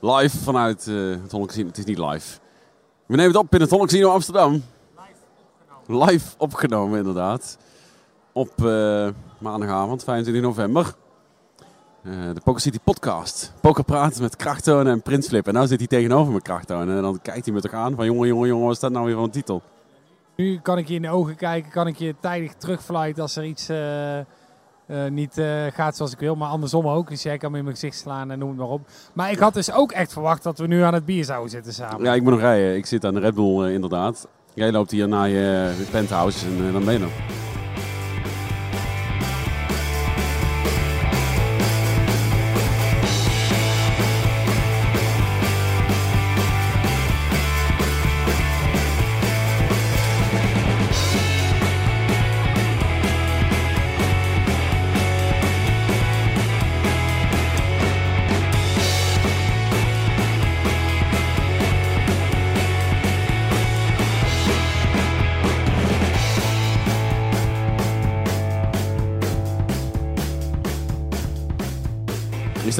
[0.00, 1.54] Live vanuit uh, het Holland.
[1.54, 2.38] Het is niet live.
[3.06, 4.62] We nemen het op in het Holland Casino Amsterdam.
[5.86, 6.98] Live opgenomen.
[6.98, 7.58] Inderdaad.
[8.32, 9.08] Op uh,
[9.38, 10.94] maandagavond, 25 november.
[12.02, 13.52] Uh, de Poker City podcast.
[13.60, 15.28] Poker praten met Krachttonen en Prins.
[15.28, 16.96] En nou zit hij tegenover me Krachttonen.
[16.96, 19.14] En dan kijkt hij met elkaar aan van jongen, jongen, jongen, wat dat nou weer
[19.14, 19.62] van een titel?
[20.36, 23.44] Nu kan ik je in de ogen kijken, kan ik je tijdig terugfluiten als er
[23.44, 23.68] iets
[25.10, 26.36] niet uh, gaat zoals ik wil.
[26.36, 27.08] Maar andersom ook.
[27.08, 28.88] Dus jij kan me in mijn gezicht slaan en noem het maar op.
[29.12, 31.72] Maar ik had dus ook echt verwacht dat we nu aan het bier zouden zitten
[31.72, 32.04] samen.
[32.04, 32.76] Ja, ik moet nog rijden.
[32.76, 34.28] Ik zit aan de Red Bull inderdaad.
[34.54, 37.47] Jij loopt hier naar je penthouse en dan ben je nog.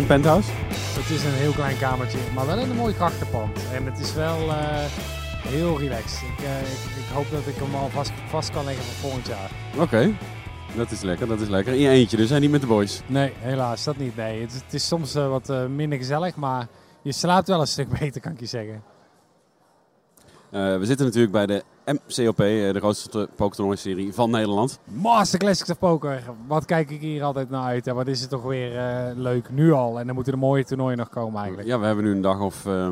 [0.08, 0.50] Penthouse?
[0.72, 3.58] Het is een heel klein kamertje, maar wel in een mooi grachtenpand.
[3.72, 4.54] En het is wel uh,
[5.42, 6.22] heel relaxed.
[6.22, 9.26] Ik, uh, ik, ik, hoop dat ik hem al vast, vast kan leggen voor volgend
[9.26, 9.50] jaar.
[9.74, 10.14] Oké, okay.
[10.76, 11.72] dat is lekker, dat is lekker.
[11.72, 13.00] In je eentje dus, en niet met de boys?
[13.06, 14.16] Nee, helaas, dat niet.
[14.16, 14.40] Nee.
[14.40, 16.66] Het, het is soms uh, wat minder gezellig, maar
[17.02, 18.82] je slaapt wel een stuk beter, kan ik je zeggen.
[20.50, 24.78] we zitten natuurlijk bij de MCOP, de grootste pokertoernooi-serie van Nederland.
[24.84, 26.22] Master Classics of Poker.
[26.46, 27.86] Wat kijk ik hier altijd naar uit.
[27.86, 29.98] En wat is het toch weer uh, leuk nu al.
[29.98, 31.68] En dan moeten de mooie toernooien nog komen eigenlijk.
[31.68, 32.88] Ja, we hebben nu een dag of uh,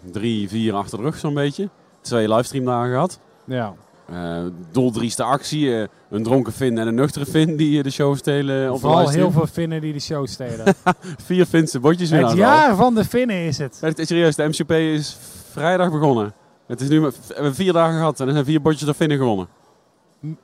[0.00, 1.68] drie, vier achter de rug zo'n beetje.
[2.00, 3.20] Twee livestreamdagen gehad.
[3.44, 3.74] Ja.
[4.12, 4.38] Uh,
[4.72, 5.88] doldrieste actie.
[6.10, 9.46] een dronken Fin en een nuchtere Fin die de show stelen op Vooral heel veel
[9.46, 10.74] Finnen die de show stelen.
[11.26, 13.78] vier Finse botjes weer Het jaar van de Finnen is het.
[13.80, 15.16] het is serieus, de MCP is
[15.52, 16.32] vrijdag begonnen.
[16.68, 19.18] Het is nu we hebben vier dagen gehad en er zijn vier botjes door Finnen
[19.18, 19.48] gewonnen.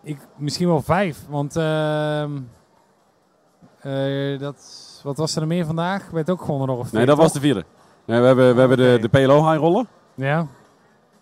[0.03, 2.24] Ik, misschien wel vijf, want uh,
[3.86, 4.57] uh, dat,
[5.02, 6.11] wat was er er meer vandaag?
[6.11, 7.64] Werd ook gewonnen nog of Nee, dat was de vierde.
[8.05, 9.89] Nee, we hebben, we hebben de, de PLO high rollen.
[10.14, 10.46] Ja.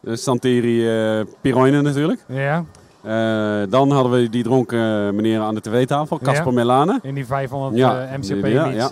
[0.00, 2.24] De Santeri uh, Piroinen natuurlijk.
[2.28, 2.64] Ja.
[3.04, 6.52] Uh, dan hadden we die dronken meneer aan de tv-tafel, Casper ja.
[6.52, 6.98] Melane.
[7.02, 8.88] In die 500 ja, uh, MCP ja,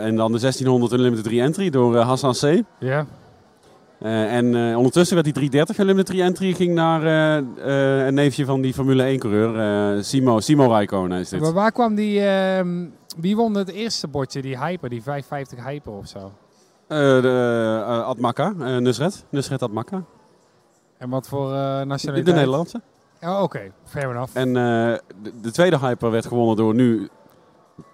[0.00, 2.62] en dan de 1600 Unlimited Re-Entry door uh, Hassan C.
[2.78, 3.06] Ja.
[4.04, 7.02] Uh, en uh, ondertussen werd die 330 Unlimited Re-Entry ging naar
[7.56, 11.40] uh, een neefje van die Formule 1-coureur, Simo, Simo Räikkönen is dit.
[11.40, 12.86] Maar waar kwam die, ehm,
[13.16, 16.32] wie won het eerste bordje, die Hyper, die 550 Hyper of zo?
[16.88, 18.48] de Admaka,
[18.78, 20.04] Nusret, Nusret Admaka.
[20.98, 21.50] En wat voor
[21.86, 22.24] nationaliteit?
[22.26, 22.80] De Nederlandse.
[23.20, 23.72] Oh, oké, okay.
[23.84, 24.36] fair enough.
[24.36, 27.08] En de, de, tweede Hyper werd gewonnen door nu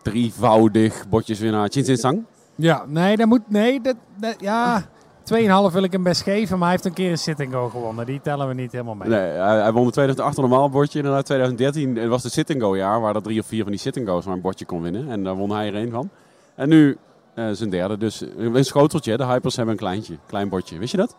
[0.03, 2.25] drievoudig bordjeswinnaar Chin Sang.
[2.55, 4.89] Ja, nee, dat moet, nee, dat, dat ja...
[5.33, 8.07] 2,5 wil ik hem best geven, maar hij heeft een keer een sitting go gewonnen.
[8.07, 9.09] Die tellen we niet helemaal mee.
[9.09, 10.99] Nee, hij, hij won de 2008 normaal bordje.
[10.99, 14.09] Inderdaad, 2013 was de sitting go jaar, waar er drie of vier van die sitting
[14.09, 15.11] go's maar een bordje kon winnen.
[15.11, 16.11] En daar won hij er een van.
[16.55, 16.97] En nu
[17.35, 19.17] uh, zijn derde, dus een schoteltje.
[19.17, 20.79] De Hypers hebben een kleintje, klein bordje.
[20.79, 21.17] Wist je dat?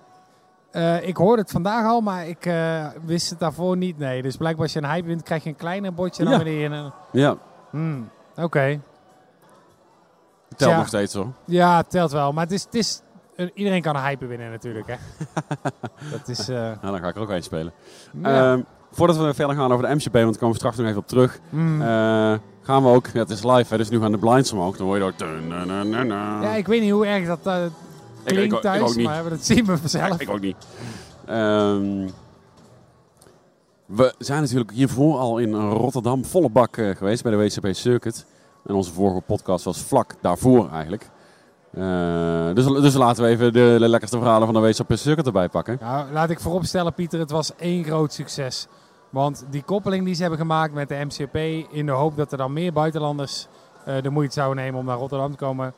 [0.72, 3.98] Uh, ik hoorde het vandaag al, maar ik uh, wist het daarvoor niet.
[3.98, 6.38] Nee, dus blijkbaar als je een hype wint, krijg je een kleiner bordje dan ja.
[6.38, 6.92] wanneer je een...
[7.12, 7.38] Ja.
[7.70, 8.44] Hmm, Oké.
[8.44, 8.82] Okay.
[10.56, 10.78] Telt ja.
[10.78, 11.28] nog steeds hoor.
[11.46, 12.34] Ja, het telt wel.
[12.34, 13.02] Maar het is, het is
[13.54, 14.88] iedereen kan een hype winnen natuurlijk.
[14.88, 14.96] Hè?
[16.12, 16.56] dat is, uh...
[16.56, 17.74] nou, dan ga ik er ook een spelen.
[18.22, 18.56] Ja.
[18.56, 21.00] Uh, voordat we verder gaan over de MCP, want daar komen we straks nog even
[21.00, 21.40] op terug.
[21.50, 21.82] Mm.
[21.82, 21.88] Uh,
[22.62, 24.78] gaan we ook, ja, het is live, hè, dus nu gaan de blinds omhoog.
[24.78, 25.28] Dan hoor je door.
[26.42, 27.66] Ja, ik weet niet hoe erg dat uh,
[28.24, 30.08] klinkt ik, thuis, ik maar dat zien we vanzelf.
[30.08, 30.68] Ja, ik ook niet.
[31.30, 32.10] Um,
[33.86, 38.26] we zijn natuurlijk hiervoor al in Rotterdam volle bak geweest bij de WCP Circuit.
[38.66, 41.10] En onze vorige podcast was vlak daarvoor eigenlijk.
[41.74, 45.78] Uh, dus, dus laten we even de, lekkerste verhalen van de WCP Circuit erbij pakken.
[45.82, 48.68] Nou, laat ik vooropstellen, Pieter, het was één groot succes.
[49.10, 51.36] Want die koppeling die ze hebben gemaakt met de MCP,
[51.72, 53.48] in de hoop dat er dan meer buitenlanders
[53.88, 55.74] uh, de moeite zouden nemen om naar Rotterdam te komen,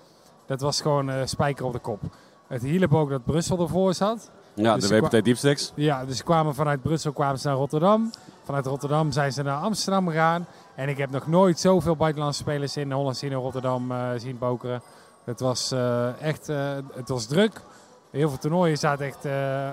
[0.45, 1.99] dat was gewoon uh, spijker op de kop.
[2.47, 4.31] Het hielp ook dat Brussel ervoor zat.
[4.53, 5.71] Ja, dus de WPT Deepsticks.
[5.75, 8.11] Ja, dus ze kwamen vanuit Brussel kwamen ze naar Rotterdam.
[8.43, 10.45] Vanuit Rotterdam zijn ze naar Amsterdam gegaan.
[10.75, 14.81] En ik heb nog nooit zoveel buitenlandse spelers in Holland in Rotterdam zien pokeren.
[15.25, 16.57] Het was uh, echt uh,
[16.93, 17.61] het was druk.
[18.11, 19.69] Heel veel toernooien zaten echt uh,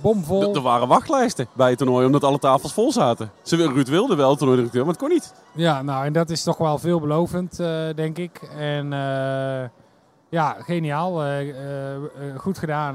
[0.00, 0.54] bomvol.
[0.54, 3.30] Er waren wachtlijsten bij het toernooi omdat alle tafels vol zaten.
[3.42, 5.34] Ze, Ruud wilde wel toernooidirecteur, maar het kon niet.
[5.54, 7.56] Ja, nou en dat is toch wel veelbelovend,
[7.96, 8.42] denk ik.
[8.58, 8.90] En
[10.28, 11.22] ja, geniaal.
[12.36, 12.94] goed gedaan,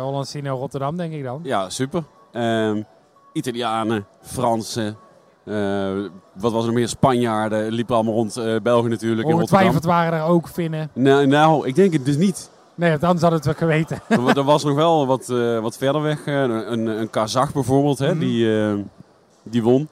[0.00, 1.40] Hollandsino Rotterdam, denk ik dan.
[1.42, 2.04] Ja, super.
[2.32, 2.86] Um,
[3.32, 4.92] Italianen, Fransen, uh,
[6.32, 6.88] wat was er meer?
[6.88, 9.28] Spanjaarden liepen allemaal rond uh, België natuurlijk.
[9.28, 10.90] Ongetwijfeld waren er ook Finnen.
[10.92, 12.50] Nou, nou, ik denk het dus niet.
[12.74, 14.00] Nee, anders hadden we het wel geweten.
[14.28, 16.24] er, er was nog wel wat, eh, wat verder weg.
[16.26, 18.18] eh, een, een, een Kazach bijvoorbeeld, hè, Mhm.
[18.18, 18.74] die, eh,
[19.42, 19.88] die won.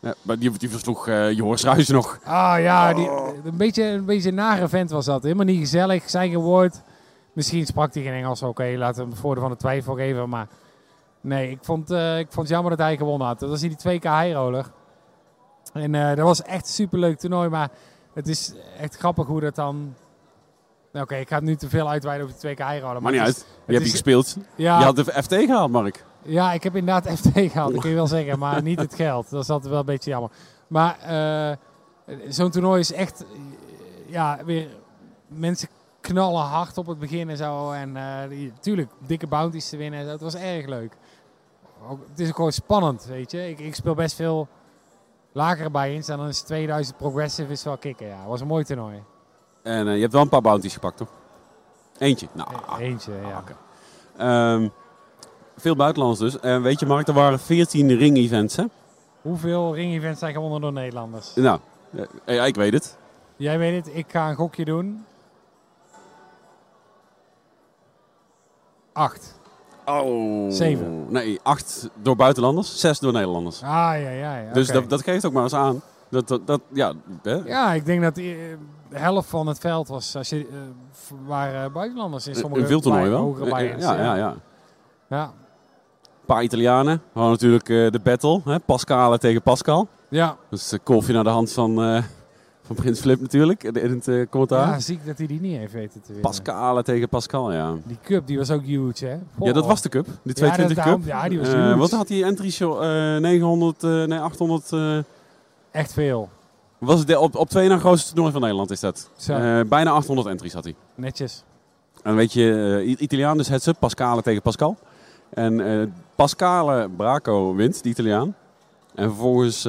[0.00, 2.18] Ja, maar die, die versloeg eh Joris Ruijs nog.
[2.24, 3.08] Ah ja, die,
[3.44, 5.22] een, beetje, een beetje een nare vent was dat.
[5.22, 6.80] Helemaal niet gezellig, zijn gewoord.
[7.32, 8.42] Misschien sprak hij geen Engels.
[8.42, 10.28] Oké, laten we hem het voordeel van de twijfel geven.
[10.28, 10.46] Maar
[11.22, 13.38] nee, ik vond, eh, ik vond het jammer dat hij gewonnen had.
[13.40, 14.70] Dat was in die 2K high-roller.
[15.72, 17.48] En eh, dat was echt een superleuk toernooi.
[17.48, 17.68] Maar
[18.14, 19.94] het is echt grappig hoe dat dan...
[20.92, 23.02] Nou, Oké, ik ga het nu te veel uitweiden over die 2K high-roller.
[23.02, 23.46] Maar niet uit.
[23.66, 24.36] Je hebt die gespeeld.
[24.56, 26.04] Ja, Je had de FT gehaald, Mark.
[26.22, 29.30] ja, ik heb inderdaad FT gehaald, dat kun je wel zeggen, maar niet het geld.
[29.30, 30.30] Dat is altijd wel een beetje jammer.
[30.66, 31.56] Maar eh,
[32.28, 33.24] zo'n toernooi is echt,
[34.06, 34.68] ja, weer
[35.28, 35.68] mensen
[36.00, 37.70] knallen hard op het begin en zo.
[37.70, 37.92] En
[38.54, 40.08] natuurlijk, dikke bounties te winnen.
[40.08, 40.96] Het was erg leuk.
[41.88, 43.48] Ook, het is ook gewoon spannend, weet je.
[43.48, 44.48] Ik, ik speel best veel
[45.32, 46.02] lagere bij in.
[46.06, 48.26] Dan is 2000 progressive is wel kicken, ja.
[48.26, 49.02] Was een mooi toernooi.
[49.62, 51.08] En eh, je hebt wel een paar bounties gepakt, toch?
[51.98, 52.28] Eentje.
[52.32, 52.48] Nou,
[52.78, 53.44] E- Eentje, ja.
[54.16, 54.68] Ehm,
[55.56, 56.40] veel buitenlanders dus.
[56.40, 58.64] En weet je, Mark, er waren 14 ring-events, hè?
[59.22, 61.34] Hoeveel ring-events zijn gewonnen door Nederlanders?
[61.34, 61.60] Nou,
[62.24, 62.98] eh, ja, ik weet het.
[63.36, 65.04] Jij weet het, ik ga een gokje doen.
[68.92, 69.40] Acht.
[69.86, 70.50] Oh.
[70.50, 71.06] Zeven.
[71.08, 73.62] Nee, acht door buitenlanders, zes door Nederlanders.
[73.62, 74.36] Ah, ja, ja.
[74.36, 74.52] ja.
[74.52, 75.80] Dus dat, dat geeft ook maar eens aan.
[76.08, 76.92] Dat, dat, dat ja,
[77.22, 77.34] hè?
[77.34, 78.24] Ja, ik denk dat eh,
[78.88, 80.56] de helft van het veld was, als je, eh,
[81.26, 83.36] waren buitenlanders in sommige een wel.
[83.40, 84.34] Eh, buy-ins, ja, ja, ja.
[85.08, 85.22] ja.
[85.22, 87.02] Een paar Italianen.
[87.12, 88.60] We hadden natuurlijk eh, de battle, hè?
[88.60, 89.88] Pascale tegen Pascal.
[90.08, 92.02] Ja, Dus uh, kolfje naar de hand van, eh,
[92.62, 94.68] van Prins Flip natuurlijk, in het eh, commentaar.
[94.68, 96.22] ja, ziek dat hij die niet heeft weten te winnen.
[96.30, 97.74] Pascale tegen Pascal, ja.
[97.84, 99.16] Die cup, die was ook huge, hè?
[99.46, 101.04] Ja, dat was de cup, de 22 dat- cup.
[101.04, 101.76] ja, die was Eh, huge.
[101.76, 102.82] wat had die entry show?
[102.82, 104.72] eh 900, eh, nee 800.
[104.72, 104.98] eh,
[105.70, 106.28] Echt veel.
[106.78, 109.10] was het de, op, op twee na grootste toernooi van Nederland is dat.
[109.16, 110.74] Zo, bijna 800 entries had hij.
[110.94, 111.42] netjes.
[112.02, 114.76] En weet je, Italiaan dus heads up, Pascale tegen Pascal.
[115.30, 118.34] En Pascale Braco wint, de Italiaan.
[118.94, 119.68] En vervolgens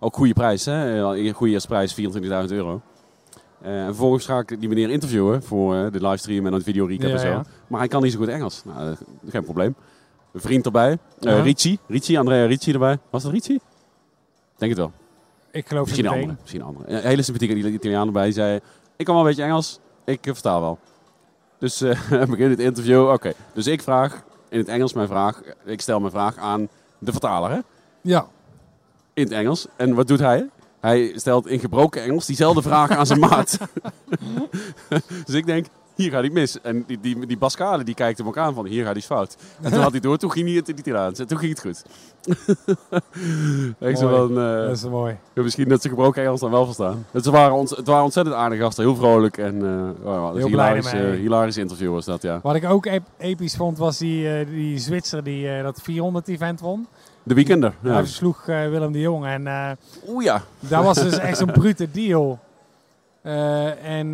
[0.00, 1.14] ook goede prijs, hè?
[1.14, 2.80] Eh, Goede eerste prijs, 24.000 euro.
[3.62, 6.86] Eh, en vervolgens ga ik die meneer interviewen voor eh, de livestream en een video
[6.86, 7.26] recap Ja, en zo.
[7.28, 7.44] ja.
[7.66, 8.64] Maar hij kan niet zo goed Engels.
[8.64, 8.96] Nou,
[9.28, 9.74] geen probleem.
[10.32, 10.98] Een vriend erbij.
[11.18, 11.40] Ja.
[11.42, 12.98] Ricci, Ricci, Andrea Ricci erbij.
[13.10, 13.58] Was dat Ricci?
[14.56, 14.92] Denk het wel.
[15.50, 16.36] Ik geloof Misschien een andere.
[16.40, 16.88] Misschien een andere.
[16.88, 18.24] Een hele sympathieke Italiaan erbij.
[18.24, 18.60] Die zei,
[18.96, 19.78] ik kan wel een beetje Engels.
[20.04, 20.78] Ik versta wel.
[21.58, 21.78] Dus
[22.10, 23.08] beginnen het interview.
[23.08, 25.42] Oké, dus ik vraag in het Engels mijn vraag.
[25.64, 26.68] Ik stel mijn vraag aan
[26.98, 27.58] de vertaler hè?
[28.00, 28.26] Ja,
[29.20, 29.66] in het Engels.
[29.76, 30.48] En wat doet hij?
[30.80, 33.58] Hij stelt in gebroken Engels diezelfde vraag aan zijn maat.
[35.26, 36.60] dus ik denk, hier gaat hij mis.
[36.60, 39.36] En die, die, die Pascale die kijkt hem ook aan van, hier gaat hij fout.
[39.62, 41.18] En toen had hij door, toen ging hij het in Italiaans.
[41.18, 41.82] En toen ging het goed.
[43.78, 44.16] Echt zo Mooi.
[44.16, 45.16] van, eh, dat is mooi.
[45.34, 47.06] misschien dat ze gebroken Engels dan wel verstaan.
[47.10, 49.38] Het waren, ont, het waren ontzettend aardige gasten, heel vrolijk.
[49.38, 49.62] En
[50.02, 52.40] eh oh, Heel hilarisch, hilarisch interview was dat, ja.
[52.42, 56.86] Wat ik ook ep- episch vond, was die, eh, die Zwitser die dat 400-event won.
[57.30, 57.74] De weekender.
[57.82, 57.92] Ja.
[57.92, 59.46] Hij versloeg eh, Willem de Jong en...
[59.46, 59.70] eh,
[60.08, 60.42] Oeh ja.
[60.58, 62.38] Dat was dus echt zo'n brute deal.
[63.22, 64.12] Eh, en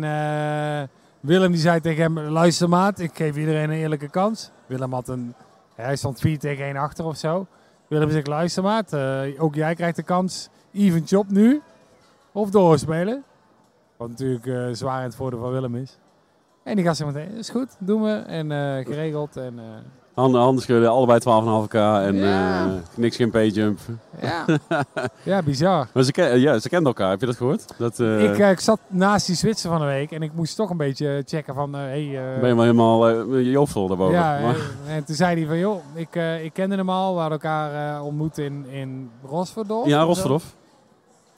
[1.19, 4.51] Willem die zei tegen hem, luister maat, ik geef iedereen een eerlijke kans.
[4.65, 5.33] Willem had een,
[5.75, 7.47] hij stond 4 tegen 1 achter of zo.
[7.87, 8.93] Willem zegt, luister maat,
[9.37, 11.61] ook jij krijgt de kans, even job nu,
[12.31, 13.23] of doorspelen.
[13.97, 15.97] Wat natuurlijk zwaar in het voordeel van Willem is.
[16.67, 18.09] En die gast zei meteen, is goed, doen we.
[18.27, 19.37] En eh, geregeld.
[19.37, 19.63] En, eh,
[20.13, 22.65] Handen, handen schudden, allebei 12,5k en Ja.
[22.65, 23.79] eh, niks geen payjump.
[24.21, 24.45] ja.
[25.23, 25.87] ja, bizar.
[25.93, 27.65] Maar ze, ken, ja, ze kenden elkaar, heb je dat gehoord?
[27.77, 30.77] Dat, Ik, ik zat naast die Zwitser van de week en ik moest toch een
[30.77, 33.09] beetje checken van, hey, ben je wel helemaal
[33.39, 34.13] uh, hoofdvol daarboven.
[34.15, 34.61] Ja, Maar- en,
[34.93, 37.13] en toen zei hij van, joh, ik, ik kende hem al.
[37.13, 39.87] We hadden elkaar ontmoet in, in Rosverdorf.
[39.87, 40.01] ja.
[40.01, 40.55] Rosverdorf.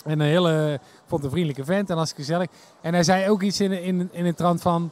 [0.05, 2.48] En een hele, ik vond een vriendelijke vent en als gezellig.
[2.81, 4.89] En hij zei ook iets in, in, in het trant van,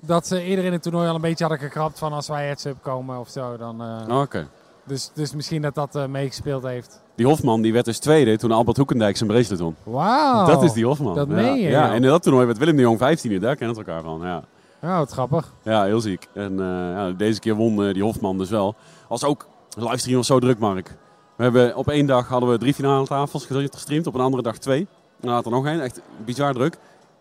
[0.00, 2.76] dat ze eerder in het toernooi al een beetje hadden gekrapt van als wij heads-up
[2.82, 3.56] komen of zo.
[3.56, 4.48] Dan, eh, Oh, Oké.
[4.84, 7.00] dus, dus misschien dat dat eh, meegespeeld heeft.
[7.14, 9.76] Die Hofman die werd dus tweede toen Albert Hoekendijk zijn bracelet won.
[9.82, 10.46] Wauw.
[10.46, 11.14] Dat is die Hofman.
[11.14, 11.34] dat ja.
[11.34, 13.82] meen je, Ja, en in dat toernooi werd Willem de Jong 15e, daar kennen ze
[13.84, 14.20] elkaar van.
[14.22, 14.42] Ja,
[14.82, 15.52] Oh, wat grappig.
[15.62, 16.28] ja heel ziek.
[16.34, 18.74] En eh, ja, deze keer won die Hofman dus wel.
[19.08, 20.96] Als ook, de livestream was zo druk, Mark.
[21.36, 24.58] We hebben, op één dag hadden we drie finale tafels gestreamd, op een andere dag
[24.58, 24.86] twee.
[25.20, 26.76] En later nog één, echt bizar druk.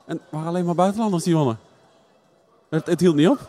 [0.05, 1.57] En het waren alleen maar buitenlanders die wonnen.
[2.69, 3.39] Het, het hield niet op.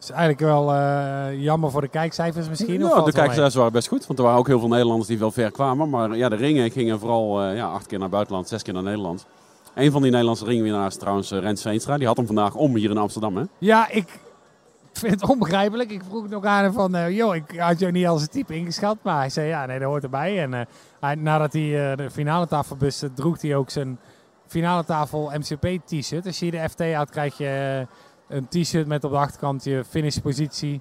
[0.00, 2.80] is eigenlijk wel eh, jammer voor de kijkcijfers misschien.
[2.80, 4.06] Ja, valt de kijkers waren best goed.
[4.06, 5.90] Want er waren ook heel veel Nederlanders die wel ver kwamen.
[5.90, 8.82] Maar ja, de ringen gingen vooral eh, ja, acht keer naar buitenland, zes keer naar
[8.82, 9.26] Nederland.
[9.74, 11.98] Een van die Nederlandse ringwinnaars is trouwens eh, Rens Veenstra.
[11.98, 13.36] Die had hem vandaag om hier in Amsterdam.
[13.36, 13.44] Hè?
[13.58, 14.20] Ja, ik
[14.92, 15.90] vind het onbegrijpelijk.
[15.90, 18.96] Ik vroeg nog aan hem van, joh, ik had jou niet als een type ingeschat.
[19.02, 20.42] Maar hij zei, ja, nee, dat hoort erbij.
[20.42, 20.66] En
[21.00, 23.98] hij, nadat hij de finale tafel buste, droeg hij ook zijn
[24.46, 26.26] finale tafel MCP t-shirt.
[26.26, 27.86] Als je de FT had, krijg je
[28.32, 30.80] een t-shirt met op de achterkant je finishpositie.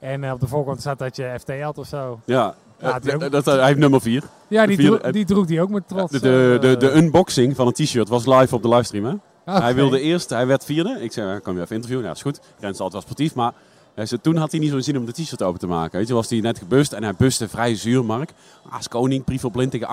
[0.00, 2.20] En eh, op de voorkant staat dat je FT had of zo.
[2.24, 4.22] Ja, Ja, eh, ook- dat, hij heeft nummer 4.
[4.48, 6.12] Ja, die, die droeg die ook met trots.
[6.12, 9.04] De, de, de, de eh, unboxing van het t-shirt was live op de livestream.
[9.04, 9.12] Hè?
[9.54, 9.62] oké.
[9.62, 10.98] Hij wilde eerst, hij werd vierde.
[11.00, 12.04] Ik zei, kan je even interviewen?
[12.06, 12.40] Ja, is goed.
[12.58, 13.52] Rens altijd wel sportief, maar
[13.94, 15.98] hij zei, toen had hij niet zo'n zin om de t-shirt open te maken.
[15.98, 18.32] Weet je, was hij net gebust en hij buste vrij zuur, Mark.
[18.70, 19.88] Aas Koning, Privel Blind tegen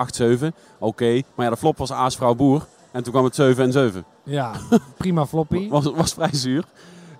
[0.52, 0.54] 8-7.
[0.78, 2.66] Oké, maar ja, de flop was Aas Vrouw Boer.
[2.92, 4.04] En toen kwam het 7 en 7.
[4.24, 4.52] Ja,
[4.96, 5.68] prima floppy.
[5.70, 6.64] Was, was vrij zuur.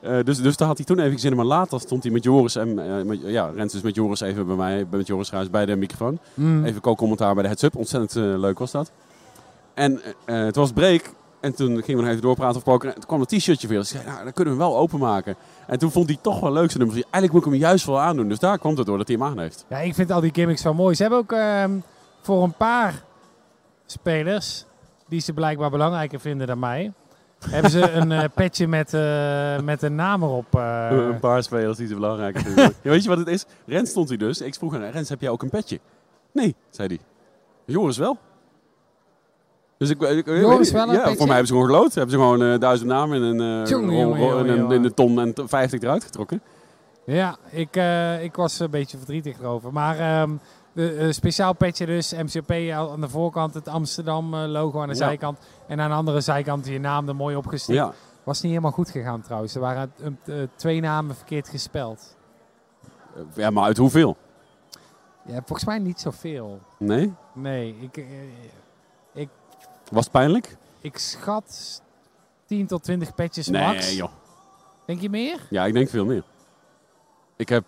[0.03, 1.37] Eh, dus, dus daar had hij toen even zin in.
[1.37, 4.47] Maar later stond hij met Joris en eh, met, ja, Rens dus met Joris even
[4.47, 6.19] bij mij, met Joris Ruijs bij de microfoon.
[6.35, 6.65] Mm.
[6.65, 7.77] Even co-commentaar bij de heads-up.
[7.77, 8.91] Ontzettend eh, leuk was dat.
[9.75, 11.11] En het was break.
[11.41, 12.89] En toen gingen we nog even doorpraten over poker.
[12.89, 13.79] En toen kwam het t-shirtje weer.
[13.79, 15.37] Dus ik zei, nou, dan kunnen we hem wel openmaken.
[15.67, 17.05] En toen vond hij toch wel leuk zijn nummer 4.
[17.11, 18.29] Eigenlijk moet ik hem juist wel aandoen.
[18.29, 19.65] Dus daar komt het door dat hij hem aan heeft.
[19.69, 20.95] Ja, ik vind al die gimmicks wel mooi.
[20.95, 21.79] Ze hebben ook ehm,
[22.21, 23.05] voor een paar
[23.87, 24.65] spelers,
[25.09, 26.93] die ze blijkbaar belangrijker vinden dan mij,
[27.51, 30.55] hebben ze een eh, petje met, eh, met een naam erop.
[30.55, 30.89] eh.
[30.91, 32.65] een paar spelers die ze belangrijk vinden.
[32.83, 33.45] ja, weet je wat het is?
[33.67, 34.41] Rens stond hij dus.
[34.41, 35.81] Ik vroeg aan Rens, heb jij ook een petje?
[36.33, 36.99] Nee, zei hij.
[37.65, 38.19] Joris wel.
[39.79, 41.17] Dus ik, ik, Joris wel een ja, petje?
[41.17, 41.95] voor mij hebben ze gewoon geloot.
[41.95, 44.59] Hebben ze gewoon eh, duizend namen in een, eh, Tjonge, rol- jonge, rol- jonge, in
[44.61, 46.41] een, in een ton en 50 eruit getrokken.
[47.07, 49.73] Ja, ik, eh, ik was een beetje verdrietig erover.
[49.73, 50.31] Maar ehm,
[50.73, 54.95] de eh, speciaal petje dus, MCP aan de voorkant, het Amsterdam eh, logo aan de
[54.95, 54.99] Ja.
[55.07, 55.39] zijkant.
[55.67, 57.79] En aan de andere zijkant je naam er mooi opgestikt.
[57.79, 57.93] Ja,
[58.25, 59.55] Was niet helemaal goed gegaan trouwens.
[59.55, 59.93] Er waren
[60.25, 62.17] eh, twee namen verkeerd gespeld.
[63.35, 64.17] ja, maar uit hoeveel?
[65.27, 66.61] Ja, volgens mij niet zoveel.
[66.79, 67.13] Nee?
[67.33, 69.27] Nee, ik, eh,
[69.91, 70.57] Was het pijnlijk?
[70.81, 71.83] ik schat
[72.47, 73.87] 10 tot 20 petjes max.
[73.87, 74.11] Nee, joh.
[74.87, 75.39] Denk je meer?
[75.51, 76.23] Ja, ik denk veel meer.
[77.37, 77.65] Ik heb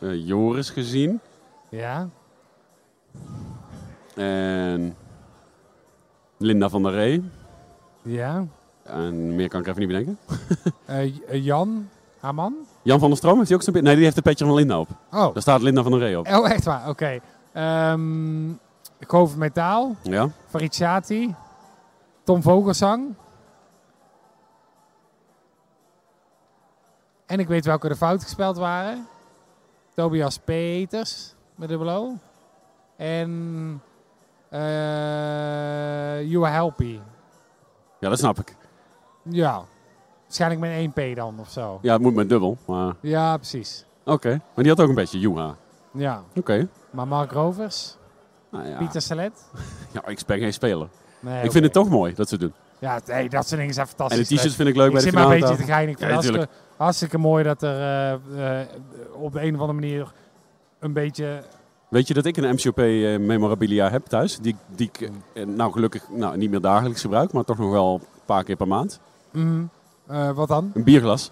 [0.00, 1.20] Joris gezien.
[1.68, 2.08] Ja.
[4.14, 4.96] En
[6.38, 7.30] Linda van der Ree.
[8.02, 8.44] Ja.
[8.82, 10.18] En meer kan ik even niet bedenken.
[10.86, 11.88] Eh, Jan
[12.20, 12.54] Haman?
[12.82, 13.72] Jan van der Stroom, heeft hij ook zo'n...
[13.72, 14.88] pe- Nee, die heeft een petje van Linda op.
[15.10, 15.32] Oh.
[15.32, 16.26] Daar staat Linda van der Ree op.
[16.26, 16.88] oh, echt waar.
[16.88, 17.18] Oké.
[17.52, 18.50] Ehm
[19.00, 19.96] Grove Metaal.
[20.02, 20.28] Ja?
[20.48, 21.34] Fariciati.
[22.24, 23.14] Tom Vogelsang.
[27.26, 29.06] En ik weet welke er fout gespeld waren.
[29.94, 32.18] Tobias Peters met dubbel.
[32.96, 33.82] En
[34.48, 37.00] eh Juha Helpy.
[38.00, 38.56] Ja, dat snap ik.
[39.22, 39.62] Ja,
[40.24, 41.78] waarschijnlijk met één P dan of zo.
[41.82, 42.56] Ja, het moet met dubbel.
[42.66, 43.84] Maar Ja, precies.
[44.04, 44.28] oké.
[44.28, 45.56] Maar die had ook een beetje Juha.
[45.92, 46.68] Ja, Oké.
[46.90, 47.96] maar Mark Rovers,
[48.50, 48.78] Nou ja.
[48.78, 49.50] Pieter Salet.
[49.94, 50.88] ja, ik ben geen speler.
[51.20, 52.52] Nee, ik vind het toch mooi dat ze het doen.
[52.78, 54.28] Ja, nee, dat soort dingen zijn En fantastisch.
[54.28, 55.52] de t-shirts vind ik leuk ik bij de zit maar een beetje te.
[55.52, 58.66] Ik vind Ja, hartstikke, hartstikke mooi dat er eh, eh,
[59.12, 60.12] op de een of andere manier
[60.80, 61.42] een beetje...
[61.88, 64.38] Weet je dat ik een MCOP eh, memorabilia heb thuis?
[64.38, 67.94] Die, die ik eh, nou gelukkig nou, niet meer dagelijks gebruik, maar toch nog wel
[67.94, 69.00] een paar keer per maand.
[69.32, 69.70] mm,
[70.06, 70.70] eh, wat dan?
[70.74, 71.30] Een bierglas.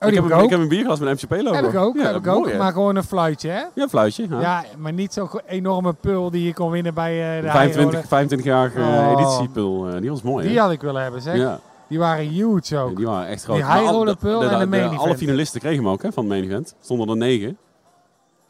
[0.00, 0.44] Oh, ik, heb ik een, ook.
[0.44, 1.54] ik heb een bierglas met een MCP logo.
[1.54, 2.44] Heb ik ook, Ja, heb ik ook.
[2.44, 3.58] mooi, maar gewoon een fluitje, hè?
[3.58, 4.26] Ja, een fluitje.
[4.30, 4.40] Ja.
[4.40, 8.36] Ja, maar niet zo'n enorme pul die je kon winnen bij de 25, Heijrode.
[8.36, 9.10] 25-jarige Oh.
[9.20, 10.00] editiepul.
[10.00, 10.46] die was mooi.
[10.46, 10.62] Die hè?
[10.62, 11.36] had ik willen hebben, zeg.
[11.36, 12.96] ja, Die waren huge ook.
[12.96, 13.56] die waren echt groot.
[13.56, 16.32] Die al- Heijrode pul en de main Alle finalisten kregen hem ook hè, van het
[16.32, 16.74] main event.
[16.80, 17.56] Stonden er negen.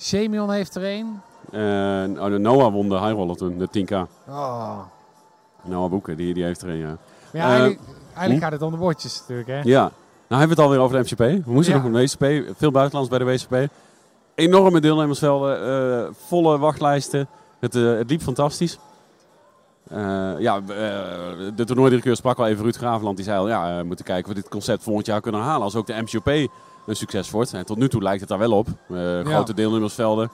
[0.01, 1.21] Shemion heeft er een.
[1.53, 3.93] En oh, de Noah won de high roller toen, de 10k.
[4.29, 4.79] Oh.
[5.63, 6.87] Noah Boeken, die, die heeft er een, ja.
[6.87, 6.97] Maar
[7.33, 8.41] ja, Eh, eigenlijk, eigenlijk hm?
[8.43, 9.61] gaat het om de bordjes natuurlijk, hè?
[9.63, 9.81] Ja,
[10.29, 11.45] nou hebben we het alweer over de MCP.
[11.45, 11.81] We moesten Ja.
[11.83, 13.73] nog een WCP, veel buitenlands bij de WCP.
[14.35, 15.67] Enorme deelnemersvelden,
[16.05, 17.29] eh, volle wachtlijsten.
[17.61, 18.79] Het, eh, het liep fantastisch.
[19.89, 20.65] Eh, ja, eh,
[21.57, 23.17] de toernooidirecteur sprak al even Ruud Graveland.
[23.17, 25.63] Die zei al, ja, we moeten kijken of we dit concept volgend jaar kunnen halen.
[25.63, 26.51] Als ook de MCP
[26.87, 27.53] een succes wordt.
[27.53, 28.69] En tot nu toe lijkt het daar wel op.
[28.89, 30.31] Eh, Grote deelnemersvelden,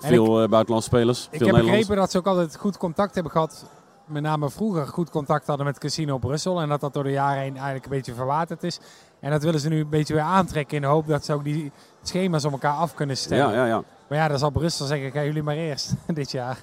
[0.00, 3.14] En veel eh, buitenlandse spelers, Ik veel heb begrepen dat ze ook altijd goed contact
[3.14, 3.64] hebben gehad.
[4.04, 6.60] Met name vroeger goed contact hadden met Casino Brussel.
[6.60, 8.80] En dat dat door de jaren heen eigenlijk een beetje verwaterd is.
[9.20, 11.44] En dat willen ze nu een beetje weer aantrekken in de hoop dat ze ook
[11.44, 13.52] die schema's om elkaar af kunnen stellen.
[13.52, 13.82] Ja, ja, ja.
[14.08, 16.58] Maar ja, dan zal Brussel zeggen, gaan jullie maar eerst dit jaar.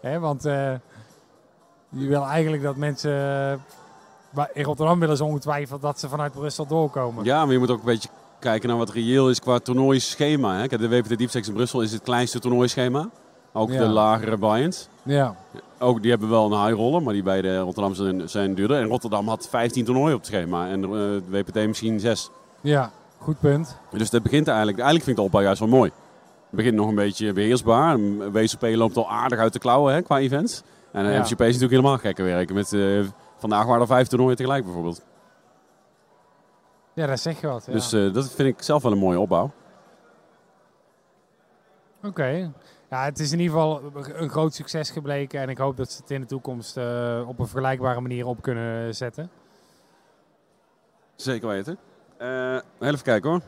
[0.00, 0.72] Hè, want eh,
[1.88, 3.12] je wil eigenlijk dat mensen...
[4.52, 7.24] in Rotterdam willen ze ongetwijfeld dat ze vanuit Brussel doorkomen.
[7.24, 10.56] Ja, maar je moet ook een beetje kijken naar wat reëel is qua toernooischema.
[10.58, 10.66] Hè.
[10.66, 13.08] Kijk, De WPT Deep Six in Brussel is het kleinste toernooischema.
[13.52, 13.78] Ook Ja.
[13.78, 14.88] de lagere buy-ins.
[15.02, 15.34] Ja.
[15.78, 18.80] Ook die hebben wel een high roller, maar die bij de Rotterdam zijn, zijn duurder.
[18.80, 22.30] En Rotterdam had 15 toernooien op het schema en eh, de WPT misschien 6.
[22.60, 23.76] ja, goed punt.
[23.90, 25.90] Dus dat begint eigenlijk, eigenlijk vind ik de opbouw juist wel mooi.
[26.50, 27.98] Het begint nog een beetje beheersbaar.
[28.32, 30.62] WCP loopt al aardig uit de klauwen hè, qua events.
[30.92, 31.18] En de Ja.
[31.20, 32.54] MCP is natuurlijk helemaal gekke werken.
[32.54, 32.80] Met, eh,
[33.38, 35.02] vandaag waren er vijf toernooien tegelijk bijvoorbeeld.
[36.96, 37.66] Ja, dat zeg je wat.
[37.66, 37.72] Ja.
[37.72, 39.52] Dus eh, dat vind ik zelf wel een mooie opbouw.
[42.02, 42.52] Oké.
[42.90, 45.40] Ja, het is in ieder geval een groot succes gebleken.
[45.40, 48.42] En ik hoop dat ze het in de toekomst eh, op een vergelijkbare manier op
[48.42, 49.30] kunnen zetten.
[51.14, 51.78] Zeker weten.
[52.16, 53.40] Eh, even kijken hoor.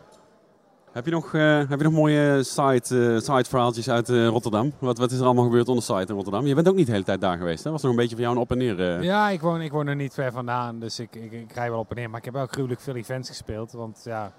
[0.98, 4.72] Heb je nog, eh, heb je nog mooie site, eh, site verhaaltjes uit eh, Rotterdam?
[4.78, 6.46] Wat, wat is er allemaal gebeurd on de site in Rotterdam?
[6.46, 7.70] Je bent ook niet de hele tijd daar geweest, hè?
[7.70, 9.02] Was nog een beetje voor jou een op en neer?
[9.02, 11.78] Ja, ik woon, ik woon er niet ver vandaan, dus ik, ik, ik rij wel
[11.78, 12.10] op en neer.
[12.10, 14.32] Maar ik heb ook gruwelijk veel events gespeeld, want ja,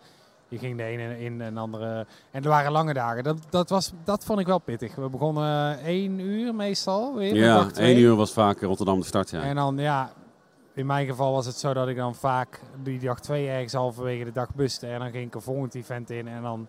[0.48, 2.06] je ging de ene in en de andere.
[2.32, 3.24] En er waren lange dagen.
[3.24, 4.96] Dat, dat, was, dat vond ik wel pittig.
[4.96, 7.36] We begonnen één uur meestal weer.
[7.36, 9.42] ja, één uur was vaak Rotterdam de start, ja.
[9.42, 10.12] En dan, ja,
[10.74, 14.24] in mijn geval was het zo dat ik dan vaak die dag twee ergens halverwege
[14.24, 14.88] de dag buste.
[14.88, 16.68] En dan ging ik een volgend event in en dan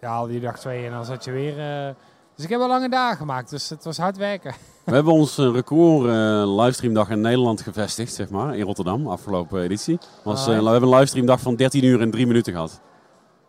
[0.00, 1.58] ja, haalde die dag twee en dan zat je weer...
[1.58, 1.94] eh,
[2.34, 4.54] dus ik heb wel lange dagen gemaakt, dus het was hard werken.
[4.84, 9.62] We hebben ons eh, record eh, livestreamdag in Nederland gevestigd, zeg maar, in Rotterdam, afgelopen
[9.62, 9.98] editie.
[10.24, 12.80] Was, Ah, we hebben een livestreamdag van 13 uur en 3 minuten gehad.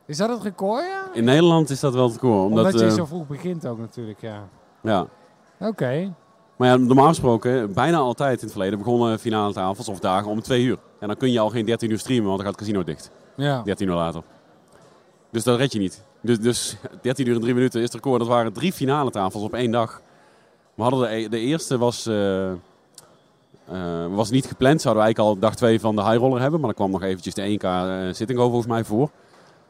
[0.05, 1.03] Is dat het record, ja?
[1.13, 2.46] In Nederland is dat wel het record.
[2.46, 4.48] Omdat, Omdat je zo vroeg begint ook natuurlijk, ja.
[4.81, 5.08] ja.
[5.60, 6.13] Oké.
[6.62, 10.41] Maar ja, normaal gesproken, bijna altijd in het verleden, begonnen finale tafels of dagen om
[10.41, 10.77] 2 uur.
[11.00, 13.12] En dan kun je al geen 13 uur streamen, want dan gaat het casino dicht.
[13.36, 13.62] Ja.
[13.62, 14.22] 13 uur later.
[15.32, 16.03] Dus dat red je niet.
[16.22, 18.20] Dus, dus 13 uur en 3 minuten is het record.
[18.20, 20.01] Dat waren drie finale tafels op één dag.
[20.74, 22.56] We hadden de, de eerste was, eh, eh,
[24.10, 24.82] was niet gepland.
[24.82, 26.60] Zouden we eigenlijk al dag 2 van de high roller hebben.
[26.60, 29.10] Maar dan kwam nog eventjes de 1K eh, zitting over volgens mij voor.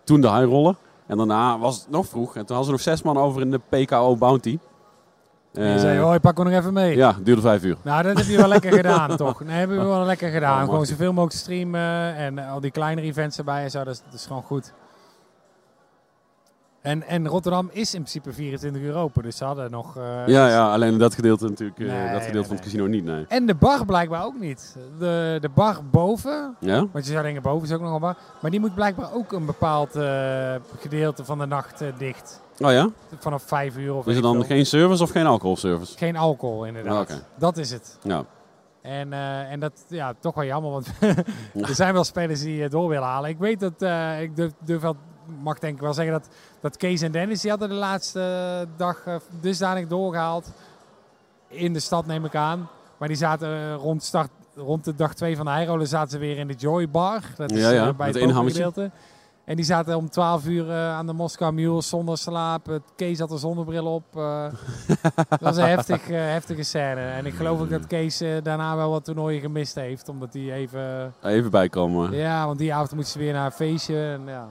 [0.04, 0.76] Toen de high roller.
[1.08, 2.36] En daarna was het nog vroeg.
[2.36, 4.60] En toen hadden ze nog zes man over in de PKO Bounty.
[5.54, 6.96] En je Eh, zei, oh, ik pak hem nog even mee.
[6.96, 7.78] ja, duurde vijf uur.
[7.82, 9.44] Nou, dat heb je wel lekker gedaan, toch?
[9.44, 10.62] Nee, hebben we wel lekker gedaan.
[10.64, 13.84] Oh, gewoon zoveel mogelijk streamen en eh, al die kleinere events erbij en zo.
[13.84, 14.74] Dat is, dat is gewoon goed.
[16.82, 19.98] En, en Rotterdam is in principe 24 uur open, dus ze hadden nog...
[19.98, 21.80] eh, Ja, ja, alleen dat gedeelte natuurlijk.
[21.80, 22.60] eh, Nee, dat gedeelte nee, van het nee.
[22.60, 23.26] casino niet, nee.
[23.28, 24.76] En de bar blijkbaar ook niet.
[25.00, 26.86] De, de bar boven, Ja?
[26.92, 29.32] want je zou denken boven is ook nog een bar, maar die moet blijkbaar ook
[29.32, 32.42] een bepaald eh, gedeelte van de nacht eh, dicht.
[32.62, 32.90] Oh ja?
[33.20, 34.44] Vanaf 5 uur of Is er dan veel.
[34.44, 35.98] geen service of geen alcoholservice?
[35.98, 37.12] Geen alcohol, inderdaad.
[37.12, 37.18] Ah.
[37.38, 37.98] Dat is het.
[38.04, 38.26] Ja.
[38.82, 40.88] En, eh, en dat ja, toch wel jammer, want
[41.70, 43.30] er zijn wel spelers die het door willen halen.
[43.30, 44.96] Ik weet dat, eh, ik durf, durf wel,
[45.42, 46.28] mag denk ik wel zeggen dat,
[46.60, 50.52] dat Kees en Dennis, die hadden de laatste dag eh, dusdanig doorgehaald.
[51.48, 52.70] In de stad neem ik aan.
[52.98, 56.18] Maar die zaten eh, rond, start, rond de dag 2 van de Highroller zaten ze
[56.18, 57.22] weer in de Joy Bar.
[57.38, 58.92] Dat is Ja, ja, eh, bij het het inhammetje.
[59.46, 62.80] En die zaten om 12 uur eh, aan de Moskou Mule zonder slaap.
[62.96, 64.04] Kees had een zonnebril op.
[64.16, 64.46] eh.
[65.30, 67.02] dat was een heftig, eh, heftige scène.
[67.02, 70.10] En ik geloof ook dat Kees daarna wel wat toernooien gemist heeft.
[70.10, 71.14] Omdat hij even...
[71.24, 72.16] Even bijkomen.
[72.16, 74.12] Ja, want die avond moesten ze weer naar een feestje.
[74.12, 74.48] En, ja.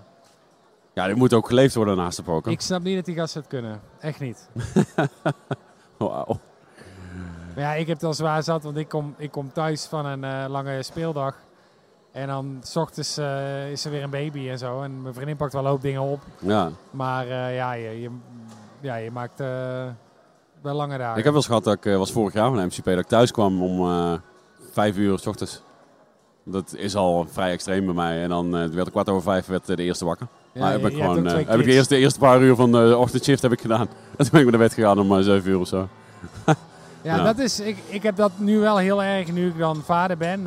[0.95, 2.53] Ja, dit moet ook geleefd worden naast de poker.
[2.53, 3.81] Ik snap niet dat die gasten het kunnen.
[4.01, 4.49] Echt niet.
[5.99, 6.39] Wauw.
[7.55, 8.63] Maar ja, ik heb het al zwaar zat.
[8.63, 11.37] Want ik kom, ik kom thuis van een lange speeldag.
[12.13, 14.83] En dan s ochtends eh, is er weer een baby en zo.
[14.83, 16.21] En mijn vriendin pakt wel een hoop dingen op.
[16.39, 16.71] Ja.
[16.91, 18.11] Maar eh, ja, je, je,
[18.81, 19.87] ja, je maakt eh,
[20.63, 21.19] wel lange dagen.
[21.19, 23.07] Ik heb wel eens gehad dat ik, was vorig jaar van de MCP, dat ik
[23.07, 24.21] thuis kwam om
[24.73, 25.63] vijf uur s ochtends.
[26.45, 28.23] Dat is al vrij extreem bij mij.
[28.23, 30.27] En dan werd ik kwart over vijf werd de eerste wakker.
[30.53, 32.97] Ja, maar heb ik gewoon, heb ik de eerste, de eerste paar uur van de
[32.97, 33.89] ochtendshift heb ik gedaan.
[34.17, 35.89] En toen ben ik naar de bed gegaan om zeven uur of zo.
[36.47, 36.55] Ja,
[37.17, 37.23] Ja.
[37.23, 40.47] dat is, ik, ik heb dat nu wel heel erg, nu ik dan vader ben.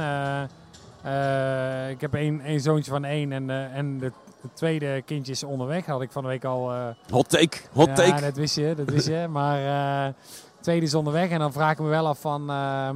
[1.04, 4.12] Eh, ik heb één, zoontje van één en, eh, en de,
[4.42, 5.86] het tweede kindje is onderweg.
[5.86, 6.74] Had ik van de week al...
[6.74, 8.22] eh, Hot take, hot ja, take.
[8.22, 9.26] dat wist je, dat wist je.
[9.40, 9.60] Maar
[10.06, 10.16] het
[10.62, 12.50] tweede is onderweg en dan vraag ik me wel af van...
[12.50, 12.96] ehm,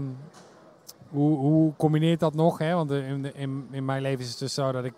[1.10, 2.58] hoe, hoe combineert dat nog?
[2.58, 2.74] Hè?
[2.74, 4.94] Want in, in, in mijn leven is het dus zo dat ik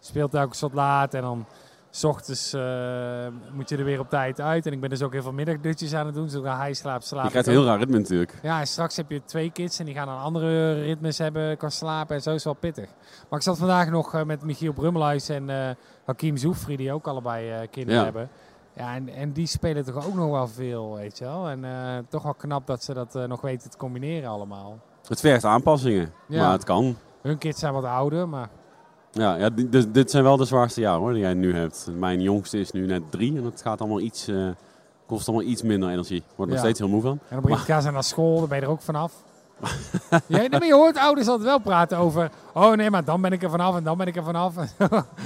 [0.00, 1.46] speel telkens wat laat en dan...
[1.94, 4.66] S ochtends eh, moet je er weer op tijd uit.
[4.66, 6.28] En ik ben dus ook heel veel middagdutjes aan het doen.
[6.28, 8.38] Zodra hij slaapt, slaap Je krijgt een heel raar ritme natuurlijk.
[8.42, 11.68] Ja, en straks heb je twee kids en die gaan dan andere ritmes hebben qua
[11.68, 12.88] slapen en zo is wel pittig.
[13.28, 15.70] Maar ik zat vandaag nog eh, met Michiel Brummelhuis en eh
[16.04, 18.04] Hakim Zoufri, die ook allebei kinderen Ja.
[18.04, 18.28] hebben.
[18.76, 21.48] Ja, en, en die spelen toch ook nog wel veel, weet je wel.
[21.48, 21.64] En
[22.08, 24.78] toch wel knap dat ze dat nog weten te combineren allemaal.
[25.08, 26.42] Het vergt aanpassingen, Ja.
[26.42, 26.96] maar het kan.
[27.22, 28.48] Hun kids zijn wat ouder, maar
[29.14, 31.88] Ja, ja di- dit, dit zijn wel de zwaarste jaren hoor, die jij nu hebt.
[31.98, 34.48] Mijn jongste is nu net drie en het gaat allemaal iets, eh,
[35.06, 36.22] kost allemaal iets minder energie.
[36.36, 36.66] Wordt nog Ja.
[36.66, 37.18] steeds heel moe van.
[37.28, 39.12] en dan begint ze naar school, dan ben je er ook vanaf.
[40.26, 42.30] ja, maar je hoort ouders altijd wel praten over...
[42.54, 44.54] Oh nee, maar dan ben ik er vanaf en dan ben ik er vanaf.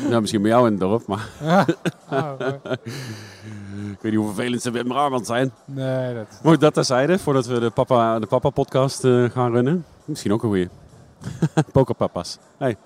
[0.08, 1.66] Ja, misschien bij jou in het dorp, maar Ja.
[2.10, 2.46] Oh, eh,
[3.92, 5.52] ik weet niet hoe vervelend ze met mijn armband zijn.
[5.64, 6.40] nee, dat...
[6.42, 9.84] Mooi dat terzijde, voordat we de Papa, de papa podcast eh, gaan runnen.
[10.04, 10.68] Misschien ook een goeie.
[11.72, 12.38] Pokerpapa's.
[12.58, 12.76] Hey.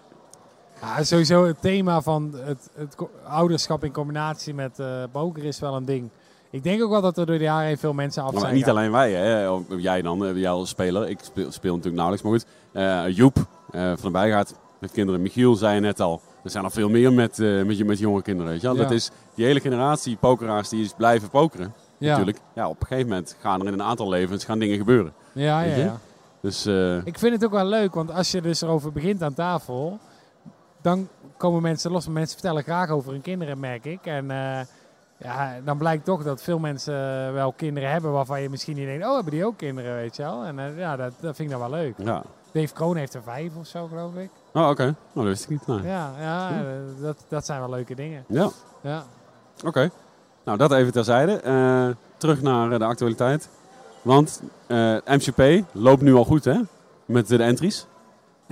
[0.82, 5.74] Ja, sowieso het thema van het, het ouderschap in combinatie met eh poker is wel
[5.76, 6.08] een ding.
[6.50, 8.54] Ik denk ook wel dat er door de jaren heen veel mensen af Maar zijn.
[8.54, 9.58] niet alleen wij, hè.
[9.76, 11.08] Jij dan, eh, jij als speler.
[11.08, 12.46] Ik speel, speel natuurlijk nauwelijks, maar goed.
[12.72, 13.36] Eh, Joep
[13.70, 15.22] eh, van de Bijgaard met kinderen.
[15.22, 16.20] Michiel zei je net al.
[16.44, 18.52] Er zijn nog veel meer met, eh, met, je- met jonge kinderen.
[18.52, 18.68] Weet je?
[18.68, 18.74] Ja.
[18.74, 21.72] Dat is die hele generatie pokeraars die is blijven pokeren.
[21.98, 22.08] ja.
[22.10, 22.38] Natuurlijk.
[22.54, 25.12] Ja, op een gegeven moment gaan er in een aantal levens gaan dingen gebeuren.
[25.32, 25.98] Ja, ja, ja.
[26.40, 26.66] Dus
[27.04, 29.98] Ik vind het ook wel leuk, want als je dus erover begint aan tafel,
[30.82, 32.08] dan komen mensen los.
[32.08, 34.06] Mensen vertellen graag over hun kinderen, merk ik.
[34.06, 34.60] En eh,
[35.16, 36.94] ja, dan blijkt toch dat veel mensen
[37.32, 40.22] wel kinderen hebben waarvan je misschien niet denkt, oh, hebben die ook kinderen, weet je
[40.22, 40.44] wel.
[40.44, 41.94] En eh, ja, dat, dat vind ik dan wel leuk.
[41.96, 42.22] Ja.
[42.52, 44.30] Dave Kroon heeft er vijf of zo, geloof ik.
[44.52, 44.82] Oh, oké.
[44.84, 45.66] Nou, dat wist ik niet.
[45.66, 45.82] Nee.
[45.82, 48.24] Ja, ja eh, dat, dat zijn wel leuke dingen.
[48.28, 49.04] Ja, Ja.
[49.64, 49.90] oké.
[50.44, 51.40] Nou, dat even terzijde.
[52.16, 53.48] Terug naar de actualiteit.
[54.02, 54.42] Want
[55.06, 56.60] MCP loopt nu al goed, hè?
[57.04, 57.86] Met de entries.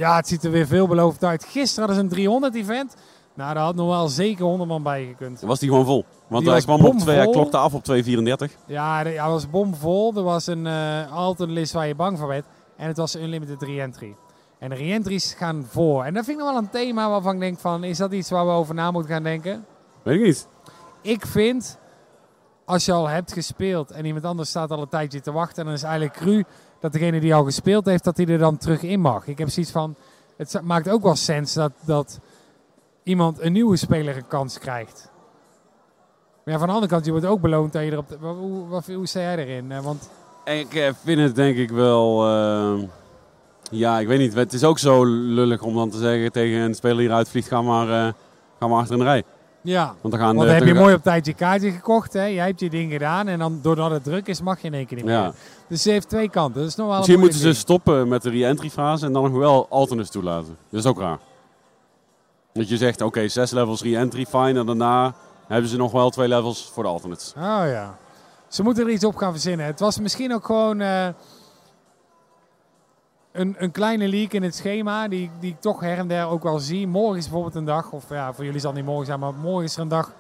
[0.01, 1.45] Ja, het ziet er weer veelbelovend uit.
[1.45, 2.95] Gisteren hadden ze een 300-event.
[3.35, 5.41] Nou, daar had nog wel zeker 100 man bij gekund.
[5.41, 6.05] Was die gewoon vol.
[6.27, 7.97] Want Die hij kwam op twee, hij klokte af op 2,34.
[8.67, 10.17] Ja, het was bomvol.
[10.17, 12.47] Er was een eh alternate list waar je bang voor werd.
[12.77, 14.17] En het was unlimited re-entry.
[14.59, 16.05] En de re-entries gaan voor.
[16.05, 17.85] En dat vind ik nog wel een thema waarvan ik denk van...
[17.85, 19.65] Is dat iets waar we over na moeten gaan denken?
[20.03, 20.49] Weet ik niet.
[21.03, 21.79] Ik vind,
[22.65, 25.65] als je al hebt gespeeld en iemand anders staat al een tijdje te wachten...
[25.65, 26.45] dan is eigenlijk cru
[26.81, 29.27] dat degene die al gespeeld heeft, dat hij er dan terug in mag.
[29.27, 29.95] Ik heb zoiets van...
[30.37, 32.19] Het maakt ook wel sens dat, dat
[33.03, 35.11] iemand, een nieuwe speler, een kans krijgt.
[36.45, 38.17] Maar van de andere kant, je wordt ook beloond dat je erop...
[38.21, 39.73] Hoe, wat- hoe sta jij erin?
[39.73, 40.11] Eh, Want
[40.45, 42.27] Ik eh, vind het denk ik wel...
[42.27, 42.79] eh,
[43.71, 44.35] ja, ik weet niet.
[44.35, 47.49] Het is ook zo lullig om dan te zeggen tegen een speler die eruit vliegt...
[47.49, 48.13] Ga maar, eh,
[48.59, 49.25] ga maar achter in de rij.
[49.63, 52.13] Ja, Want dan gaan want dan heb je mooi op tijd je kaartje gekocht.
[52.13, 52.25] Hè?
[52.25, 53.29] Jij hebt je ding gedaan.
[53.29, 55.33] En dan doordat het druk is, mag je in één keer niet meer.
[55.69, 56.61] Dus ze heeft twee kanten.
[56.61, 59.33] Dat is nog wel Misschien moeten ze stoppen met de re-entry fase en dan nog
[59.33, 60.57] wel alternates toelaten.
[60.71, 61.19] Dat is ook raar.
[62.53, 64.59] Dat je zegt, oké, zes levels re-entry, fine.
[64.59, 65.15] En daarna
[65.47, 67.33] hebben ze nog wel twee levels voor de alternates.
[67.37, 67.97] Oh ja.
[68.49, 69.67] Ze moeten er iets op gaan verzinnen.
[69.67, 71.09] Het was misschien ook gewoon eh,
[73.33, 75.09] een, een kleine leak in het schema.
[75.09, 76.87] Die, die ik toch her en der ook wel zie.
[76.87, 77.93] Morgen is bijvoorbeeld een dag.
[77.93, 79.21] Of ja, voor jullie zal het niet morgen zijn.
[79.21, 80.13] Maar morgen is er een dag.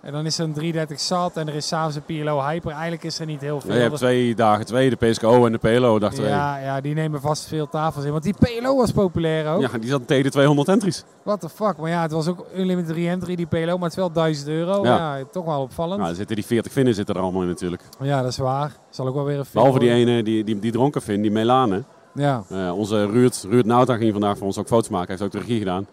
[0.00, 1.36] En dan is er een 330 zat.
[1.36, 2.70] En er is s'avonds een PLO Hyper.
[2.70, 3.70] Eigenlijk is er niet heel veel.
[3.70, 6.28] Ja, je hebt twee dagen twee, de PSKO en de PLO, dag twee.
[6.28, 8.10] Ja, Ja, ja, die nemen vast veel tafels in.
[8.10, 9.80] Want die PLO was populair ook.
[9.80, 11.04] die zat tegen de 200 entries.
[11.22, 11.76] What the fuck.
[11.76, 13.64] Maar ja, het was ook unlimited re-entry, die PLO.
[13.78, 14.84] Maar het is wel 1000 euro.
[14.84, 15.16] Ja.
[15.16, 15.98] Ja, toch wel opvallend.
[15.98, 17.82] Nou, er zitten die 40 vinnen zitten er allemaal in natuurlijk.
[18.00, 18.72] Ja, dat is waar.
[18.90, 21.82] Zal ook wel weer een Behalve die ene, die, die, die dronken Vin, die Melane.
[22.14, 22.44] Ja.
[22.48, 25.06] Eh, onze Ruud, Ruud Nauta ging vandaag voor ons ook foto's maken.
[25.06, 25.86] Hij heeft ook de regie gedaan.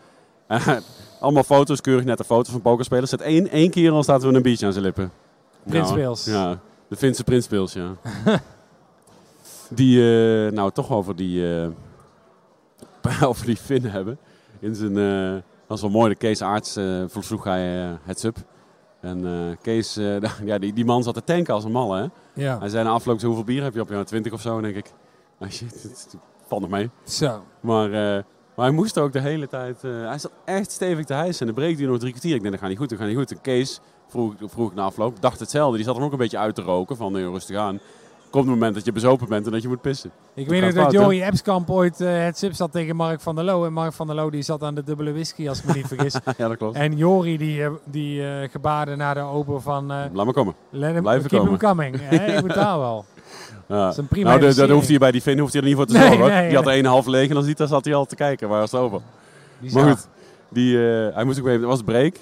[1.20, 3.10] Allemaal foto's, keurig nette foto's van pokerspelers.
[3.10, 5.12] Zet één, één keer al staat er een biertje aan zijn lippen.
[5.64, 7.96] Prins Ja, de Finse Prinspils, ja.
[9.70, 11.64] die, eh, nou toch over die,
[13.02, 14.18] eh, over die Finn hebben.
[14.60, 16.78] In zijn, dat was wel mooi, de Kees Aarts
[17.08, 17.62] vroeg hij
[18.04, 18.38] heads up.
[19.02, 19.94] En Kees,
[20.46, 22.08] ja, die, die man zat te tanken als een malle, hè.
[22.44, 22.60] Ja.
[22.60, 23.90] Hij zei na afloop, hoeveel bier heb je op?
[23.90, 24.94] Ja, 20 of zo, denk ik.
[25.40, 26.16] Nou, shit, het
[26.48, 26.90] valt nog mee.
[27.04, 27.44] Zo.
[27.60, 28.24] Maar, eh,
[28.56, 29.84] maar hij moest ook de hele tijd...
[29.84, 31.40] eh, hij zat echt stevig te hijsen.
[31.40, 32.36] En dan breekt hij nog drie kwartier.
[32.36, 33.32] Ik denk, dat gaat niet goed, dat gaat niet goed.
[33.32, 35.76] En Kees, vroeg, vroeg ik na afloop, dacht hetzelfde.
[35.76, 36.96] Die zat dan ook een beetje uit te roken.
[36.98, 37.80] Van, nee, rustig aan.
[38.30, 40.12] Komt het moment dat je bezopen bent en dat je moet pissen.
[40.34, 40.92] Ik Dat weet nog dat?
[40.92, 43.66] Joey Epskamp ooit eh het sub zat tegen Mark van der Loo.
[43.66, 45.88] En Mark van der Loo die zat aan de dubbele whisky, als ik me niet
[45.94, 46.16] vergis.
[46.38, 46.76] ja, dat klopt.
[46.76, 49.92] En Jori die, eh, die eh, gebaarde naar de open van...
[49.92, 50.56] eh Laat maar komen.
[50.70, 51.60] let him, Blijven keep komen.
[51.60, 51.96] him coming.
[52.00, 53.06] Hè, ik betaal wel.
[53.68, 53.84] Ja.
[53.84, 55.78] Dat is een prima nou, dat hoeft hij bij die Finn hoeft hij er niet
[55.78, 56.20] voor te Nee, zorgen.
[56.22, 56.30] hoor.
[56.30, 58.16] nee, die had er een half leeg en als niet, dan zat hij al te
[58.16, 58.50] kijken.
[58.50, 59.02] Waar was het over?
[59.60, 59.84] Bizar.
[59.84, 60.08] Maar goed,
[60.50, 62.16] die, eh, hij moest ook even, het was break.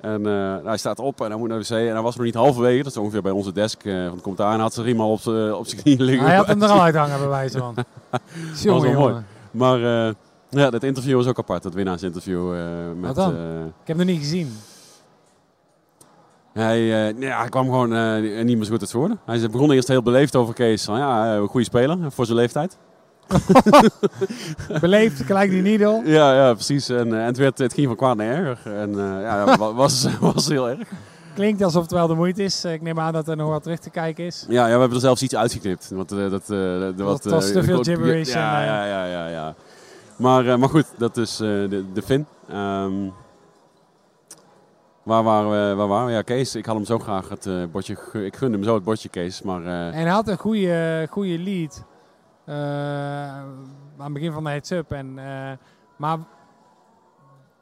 [0.00, 1.70] En eh, hij staat op en hij moet naar de wc.
[1.70, 4.22] En hij was nog niet halverwege, dat is ongeveer bij onze desk eh, van de
[4.22, 4.54] commentaar.
[4.54, 6.26] En had zijn riem al op zijn knieën liggen.
[6.26, 7.74] Hij had hem er al uit hangen, bij wijze van.
[8.64, 9.14] Wel mooi.
[9.50, 9.78] Maar
[10.48, 12.50] ja, dat interview was ook apart, dat winnaarsinterview.
[13.00, 13.32] met, Wat dan?
[13.32, 14.56] Ik heb hem nog niet gezien.
[16.52, 19.20] Hij, eh, ja, hij kwam gewoon eh, niet meer zo goed uit zijn woorden.
[19.24, 20.84] Hij begon eerst heel beleefd over Kees.
[20.84, 22.78] Van, ja, eh, een goede speler voor zijn leeftijd.
[24.80, 26.02] Beleefd, gelijk die needle.
[26.18, 26.88] Ja, ja precies.
[26.88, 28.74] En, eh, en het, werd, het ging van kwaad naar erger.
[28.74, 30.88] En eh, ja, was, was heel erg.
[31.34, 32.64] Klinkt alsof het wel de moeite is.
[32.64, 34.46] Ik neem aan dat er nog wat terug te kijken is.
[34.48, 35.90] Ja, ja, we hebben er zelfs iets uitgeknipt.
[35.90, 39.04] Want, eh, dat, eh, dat, wat, was eh, te veel gibberish Ja, eh, ja, ja,
[39.04, 39.54] ja, ja.
[40.16, 42.26] Maar, eh, maar goed, dat is eh, de, de Fin.
[42.48, 42.92] Ehm,
[45.02, 46.12] waar, waren we, waar waren we?
[46.12, 46.54] Ja, Kees.
[46.54, 47.96] Ik had hem zo graag het eh, bordje...
[48.12, 49.42] Ik gunde hem zo het bordje, Kees.
[49.42, 51.84] Maar eh, En hij had een goede, goede lead.
[52.44, 52.54] eh,
[53.98, 54.92] aan het begin van de heads-up.
[54.92, 55.14] En,
[55.96, 56.18] maar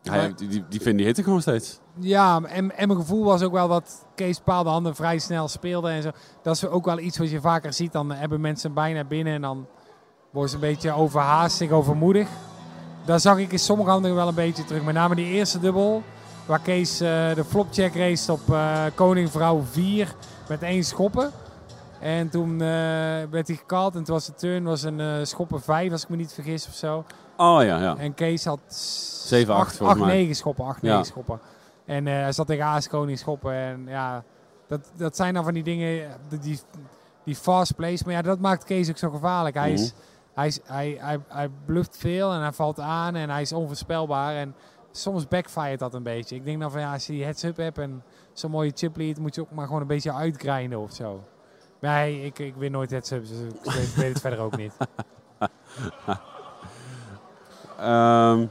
[0.03, 1.81] hij, die, die, die Fin die hitte gewoon steeds.
[1.98, 5.90] ja, en, en mijn gevoel was ook wel dat Kees bepaalde handen vrij snel speelde.
[5.90, 6.11] En zo.
[6.42, 7.92] Dat is ook wel iets wat je vaker ziet.
[7.92, 9.66] Dan hebben mensen bijna binnen en dan
[10.31, 12.29] worden ze een beetje overhaastig, overmoedig.
[13.05, 14.85] Daar zag ik in sommige handen wel een beetje terug.
[14.85, 16.03] Met name die eerste dubbel.
[16.50, 20.14] Waar Kees eh, de flopcheck race op eh, koning vrouw 4
[20.48, 21.30] met één schoppen.
[22.00, 22.68] En toen eh,
[23.30, 26.16] werd hij gekald en toen was de turn was een schoppen 5 als ik me
[26.16, 27.04] niet vergis of zo.
[27.36, 27.96] Oh ja, ja.
[27.96, 30.08] En Kees had 7, 8 volgens mij.
[30.14, 30.88] 9 schoppen, 8, Ja.
[30.88, 31.40] 9 schoppen.
[31.84, 33.52] En hij zat tegen Aas koning schoppen.
[33.52, 34.24] En ja,
[34.66, 36.08] dat, dat zijn dan van die dingen,
[36.40, 36.60] die,
[37.24, 38.04] die, fast plays.
[38.04, 39.56] Maar ja, dat maakt Kees ook zo gevaarlijk.
[39.56, 40.00] Hij, is, Mhm.
[40.34, 44.34] hij, is, hij, hij, hij bluft veel en hij valt aan en hij is onvoorspelbaar.
[44.34, 44.54] En
[44.90, 46.35] soms backfired dat een beetje.
[46.37, 49.18] Ik denk dan van ja, als je die heads-up hebt en zo'n mooie chip lead,
[49.18, 51.24] moet je ook maar gewoon een beetje uitgrinden of zo.
[51.81, 54.72] Nee, ik, ik win nooit heads-ups, dus ik weet, het verder ook niet.
[57.79, 58.46] Ehm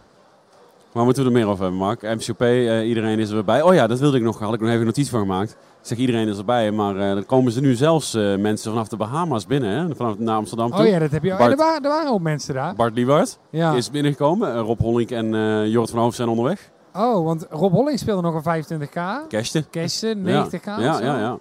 [0.92, 2.02] waar moeten we er meer over hebben, Mark?
[2.02, 3.62] MCP, eh, iedereen is erbij.
[3.62, 5.58] Oh ja, dat wilde ik nog, had ik nog even notitie van gemaakt.
[5.82, 8.98] Zeg iedereen is erbij, maar eh er komen ze nu zelfs eh, mensen vanaf de
[8.98, 9.96] Bahama's binnen, hè?
[9.96, 10.80] vanaf naar Amsterdam toe.
[10.80, 11.32] Oh ja, dat heb je.
[11.32, 11.52] Oh, Bart.
[11.52, 12.76] er, waren, er waren ook mensen daar.
[12.76, 13.74] Bart Liewart Ja.
[13.74, 14.54] is binnengekomen.
[14.54, 15.30] Eh, Rob Hollink en
[15.70, 16.70] Jorrit van Hoofd zijn onderweg.
[16.94, 19.28] Oh, want Rob Holling speelde nog een 25k.
[19.28, 19.70] Kersten.
[19.70, 20.46] Kessen, Ja.
[20.46, 20.66] 90k.
[20.66, 21.04] Ja, zo.
[21.04, 21.38] ja, ja.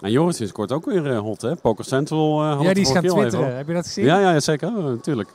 [0.00, 1.56] En Joris is kort ook weer hot, hè?
[1.56, 3.56] Poker Central had Ja, die is gaan even twitteren.
[3.56, 4.04] Heb je dat gezien?
[4.04, 4.68] Ja, ja, ja, zeker.
[4.68, 5.28] Oh, natuurlijk.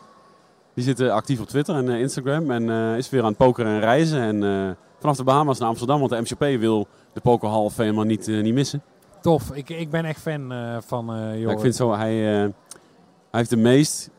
[0.73, 2.51] Die zit eh, actief op Twitter en Instagram.
[2.51, 4.21] En is weer aan het pokeren en reizen.
[4.43, 5.99] En vanaf de Bahamas naar Amsterdam.
[5.99, 8.81] Want de MCP wil de Poker Hall of Fame niet, eh, niet missen.
[9.21, 9.51] Tof.
[9.53, 11.55] Ik, ik ben echt fan eh, van Ja, Joris.
[11.55, 12.51] ik vind zo, hij, hij
[13.31, 14.09] heeft de meest...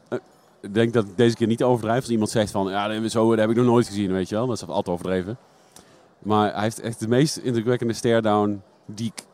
[0.61, 2.01] ik denk dat ik deze keer niet overdrijf.
[2.01, 4.47] Als iemand zegt van, ja, zo, dat heb ik nog nooit gezien, weet je wel.
[4.47, 5.39] Dat is altijd overdreven.
[6.19, 9.25] Maar hij heeft echt de meest indrukwekkende stare-down die ik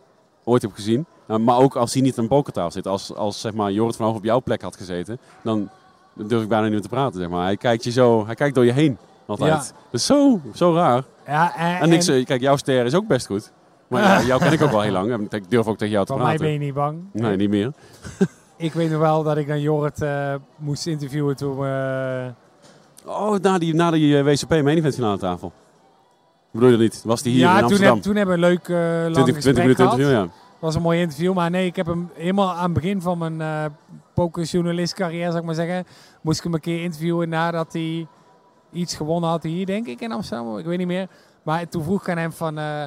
[0.44, 1.06] ooit heb gezien.
[1.26, 2.86] Nou, maar ook als hij niet aan een pokertafel zit.
[2.86, 5.68] Als, als zeg maar, Jorrit van Hoog op jouw plek had gezeten, dan
[6.12, 7.20] durf ik bijna niet meer te praten.
[7.20, 7.44] Zeg maar.
[7.44, 8.98] Hij kijkt je zo, hij kijkt door je heen.
[9.26, 9.50] Altijd.
[9.50, 9.56] Ja.
[9.56, 11.04] Dat is zo, zo raar.
[11.26, 13.52] Ja, en, kijk, jouw ster is ook best goed.
[13.88, 15.32] Maar ja, jou ken ik ook al heel lang.
[15.32, 16.46] Ik durf ook tegen jou te van mij praten.
[16.46, 16.98] ben je niet bang.
[17.12, 17.72] Nee, niet meer.
[18.58, 22.32] Ik weet nog wel dat ik dan Jorrit eh, moest interviewen toen we...
[23.04, 25.52] Oh, na die, na die eh, WCP main event finale tafel.
[26.50, 27.02] Bedoel je dat niet?
[27.04, 28.00] Was die hier in ja, toen, Amsterdam?
[28.00, 30.28] toen hebben we een leuk eh lang 20, 20 gesprek minuten interview, ja.
[30.58, 31.34] was een mooi interview.
[31.34, 33.64] Maar nee, ik heb hem helemaal aan het begin van mijn eh
[34.14, 35.86] pokerjournalist carrière, zou ik maar zeggen,
[36.20, 38.06] moest ik hem een keer interviewen nadat hij
[38.70, 40.58] iets gewonnen had hier, denk ik, in Amsterdam.
[40.58, 41.08] Ik weet niet meer.
[41.42, 42.84] Maar toen vroeg ik aan hem van eh,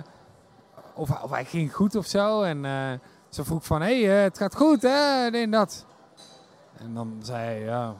[0.93, 2.41] of, of hij ging goed of zo.
[2.41, 2.91] En eh,
[3.29, 5.85] ze vroeg van, hé, hey, eh, het gaat goed, hè, en dat.
[6.77, 7.95] En dan zei hij, ja,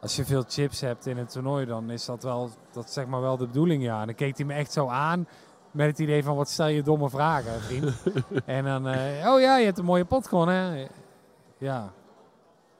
[0.00, 3.20] als je veel chips hebt in het toernooi, dan is dat wel, dat zeg maar
[3.20, 4.00] wel de bedoeling, ja.
[4.00, 5.26] En dan keek hij me echt zo aan
[5.70, 7.94] met het idee van, wat stel je domme vragen, vriend.
[8.44, 8.86] en dan,
[9.26, 10.86] oh ja, je hebt een mooie pot gewonnen, hè.
[11.58, 11.92] Ja.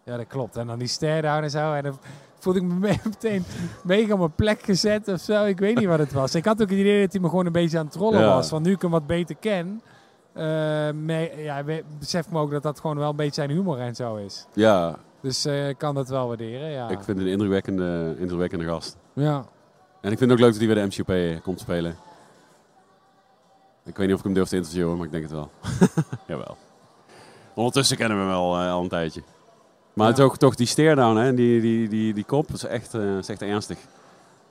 [0.05, 0.57] Ja, dat klopt.
[0.57, 1.73] En dan die stare-down en zo.
[1.73, 1.99] En dan
[2.43, 3.45] voelde ik me me- meteen
[3.85, 5.45] mega op mijn plek gezet of zo.
[5.45, 6.35] Ik weet niet wat het was.
[6.35, 8.35] Ik had ook het idee dat hij me gewoon een beetje aan het trollen Ja.
[8.35, 8.51] was.
[8.51, 9.83] Want nu ik hem wat beter ken,
[10.33, 11.65] eh, ja,
[11.99, 14.47] besef ik me ook dat dat gewoon wel een beetje zijn humor en zo is.
[14.55, 16.89] Ja, Dus eh, ik kan dat wel waarderen, ja.
[16.89, 18.97] ik vind het een indrukwekkende, indrukwekkende gast.
[19.13, 19.45] Ja.
[20.01, 21.97] En ik vind het ook leuk dat hij weer de MCP eh, komt spelen.
[23.85, 25.51] Ik weet niet of ik hem durf te interviewen, maar ik denk het wel.
[26.27, 26.57] Jawel.
[27.55, 29.23] Ondertussen kennen we hem wel al een tijdje.
[30.01, 31.35] Maar het is ook toch die stare-down, hè?
[31.35, 33.79] Die, die, die, die kop, dat is echt, eh, is echt ernstig.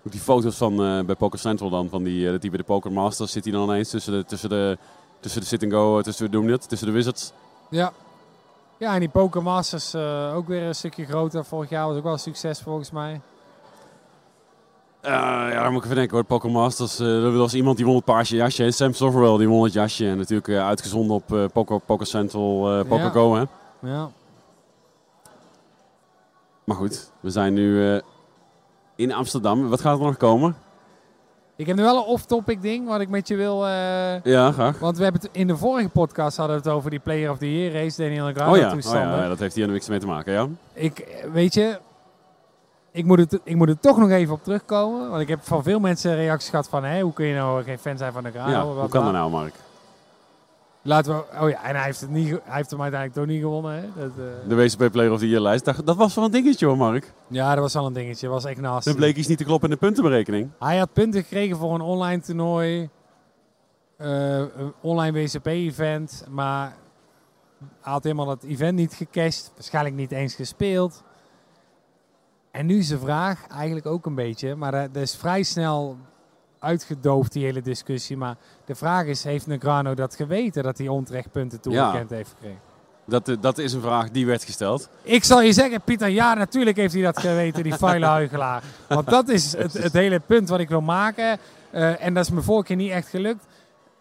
[0.05, 2.59] Ook die foto's van eh, bij Poker Central dan, van die, eh, dat die bij
[2.59, 4.77] de Poker Masters zit hij dan ineens tussen de, tussen de,
[5.19, 6.69] tussen de sit-and-go, tussen de, dat?
[6.69, 7.31] tussen de Wizards.
[7.69, 7.91] Ja.
[8.77, 9.95] Ja, en die Poker Masters
[10.35, 11.45] ook weer een stukje groter.
[11.45, 13.21] Vorig jaar was ook wel een succes volgens mij.
[15.01, 16.25] Ja, dan moet ik even denken hoor.
[16.25, 18.63] Poker Masters, eh, er was iemand die won het paarse jasje.
[18.63, 18.71] hè.
[18.71, 20.07] Sam Soverwell die won het jasje.
[20.07, 23.09] En natuurlijk uitgezonden op Poker, Poker Central, Poker Ja.
[23.09, 23.35] Go.
[23.35, 23.43] Hè?
[23.79, 24.09] Ja.
[26.69, 28.01] Maar goed, we zijn nu eh,
[28.95, 29.69] in Amsterdam.
[29.69, 30.55] Wat gaat er nog komen?
[31.55, 33.65] Ik heb nu wel een off-topic ding wat ik met je wil...
[33.67, 34.79] eh, Ja, graag.
[34.79, 37.37] Want we hebben het in de vorige podcast hadden we het over die Player of
[37.37, 39.99] the Year race, Daniel Negreanu Oh ja, oh ja, ja, dat heeft hier niks mee
[39.99, 40.47] te maken, ja?
[40.73, 41.79] Ik, weet je,
[42.91, 45.09] ik moet, het, ik moet er toch nog even op terugkomen.
[45.09, 47.79] Want ik heb van veel mensen reacties gehad van, hé, hoe kun je nou geen
[47.79, 48.51] fan zijn van Negreanu?
[48.51, 49.53] ja hoe kan dat nou, Mark?
[50.81, 53.41] Laten we, oh ja, en hij heeft, het niet, hij heeft hem uiteindelijk toch niet
[53.41, 53.73] gewonnen.
[53.73, 53.81] Hè?
[54.01, 55.65] Dat, eh, De WCP Player of the Year lijst.
[55.65, 57.13] Dat, dat was wel een dingetje hoor, Mark.
[57.27, 58.25] ja, dat was wel een dingetje.
[58.27, 58.89] Dat was echt nasty.
[58.89, 60.49] Dat bleek iets niet te kloppen in de puntenberekening.
[60.59, 62.89] Hij had punten gekregen voor een online toernooi.
[63.97, 66.25] eh, een online WCP-event.
[66.29, 66.73] Maar
[67.81, 69.51] hij had helemaal het event niet gecashed.
[69.55, 71.03] Waarschijnlijk niet eens gespeeld.
[72.51, 74.55] En nu is de vraag eigenlijk ook een beetje.
[74.55, 75.97] Maar dat dat is vrij snel
[76.59, 78.17] uitgedoofd, die hele discussie.
[78.17, 82.59] Maar de vraag is, heeft Negrano dat geweten dat hij onterecht punten toegekend heeft gekregen?
[83.05, 84.89] Dat, eh, dat is een vraag die werd gesteld.
[85.01, 88.63] Ik zal je zeggen, Pieter, ja, natuurlijk heeft hij dat geweten, die vuile huigelaar.
[88.87, 91.39] Want dat is het, het hele punt wat ik wil maken.
[91.71, 93.45] Eh, en dat is me vorige keer niet echt gelukt.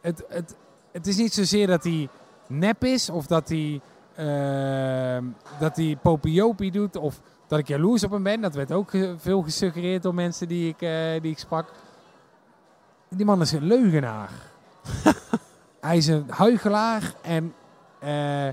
[0.01, 0.57] Het, het,
[0.93, 2.09] het is niet zozeer dat hij
[2.47, 3.81] nep is of dat hij,
[4.19, 5.25] uh,
[5.59, 8.41] dat hij popiopie doet of dat ik jaloers op hem ben.
[8.41, 11.73] Dat werd ook veel gesuggereerd door mensen die ik, eh, die ik sprak.
[13.09, 14.31] Die man is een leugenaar.
[15.81, 17.55] hij is een huigelaar en...
[18.01, 18.49] eh,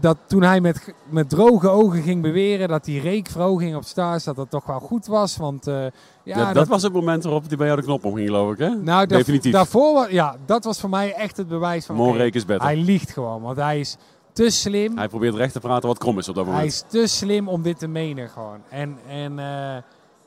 [0.00, 4.36] dat toen hij met, met droge ogen ging beweren dat die reekverhoging op Stars, dat
[4.36, 5.36] dat toch wel goed was.
[5.36, 5.86] Want eh,
[6.22, 8.68] ja, dat, was het moment waarop hij bij jou de knop omging, geloof ik, hè?
[8.68, 9.52] nou, definitief.
[9.52, 12.16] Daarvoor, ja, dat was voor mij echt het bewijs van.
[12.16, 12.66] Is better.
[12.66, 13.96] hij liegt gewoon, want hij is
[14.32, 14.96] te slim.
[14.98, 16.72] Hij probeert recht te praten wat krom is op dat Hij moment.
[16.72, 18.58] is te slim om dit te menen gewoon.
[18.68, 19.74] En, en, eh,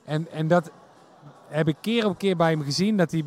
[0.05, 0.71] en, en dat,
[1.55, 3.23] heb ik keer op keer bij hem gezien dat hij...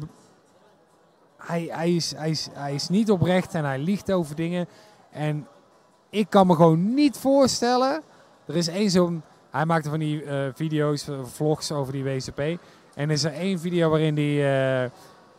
[1.36, 4.68] Hij, hij, is, hij, is, hij is niet oprecht en hij liegt over dingen.
[5.10, 5.46] En
[6.10, 8.02] ik kan me gewoon niet voorstellen...
[8.46, 9.22] Er is één zo'n...
[9.50, 12.38] Hij maakte van die eh, video's, eh, vlogs over die WCP.
[12.38, 12.58] En
[12.94, 14.44] er is er één video waarin die,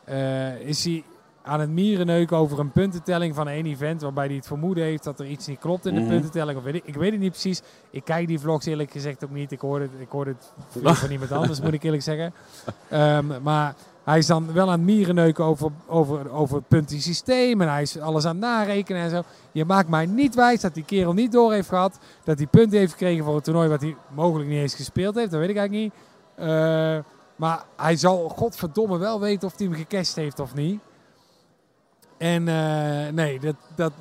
[0.03, 1.03] eh, is hij
[1.49, 4.01] aan het mierenneuken over een puntentelling van één event.
[4.01, 6.09] Waarbij hij het vermoeden heeft dat er iets niet klopt in de Mhm.
[6.09, 6.57] puntentelling.
[6.57, 7.61] Of weet ik, ik weet het niet precies.
[7.89, 9.51] Ik kijk die vlogs eerlijk gezegd ook niet.
[9.51, 10.35] Ik hoorde het, ik hoorde
[10.73, 12.33] het van iemand anders, moet ik eerlijk zeggen.
[12.89, 17.61] Ehm, maar hij is dan wel aan het mierenneuken over, over, over het puntensysteem.
[17.61, 19.21] En hij is alles aan het narekenen en zo.
[19.51, 21.99] Je maakt mij niet wijs dat die kerel niet door heeft gehad.
[22.23, 25.31] Dat hij punten heeft gekregen voor een toernooi wat hij mogelijk niet eens gespeeld heeft.
[25.31, 26.03] Dat weet ik eigenlijk niet.
[26.47, 26.97] Eh,
[27.35, 30.79] maar hij zal godverdomme wel weten of hij hem gecashed heeft of niet.
[32.19, 33.91] En eh, nee, dat, dat,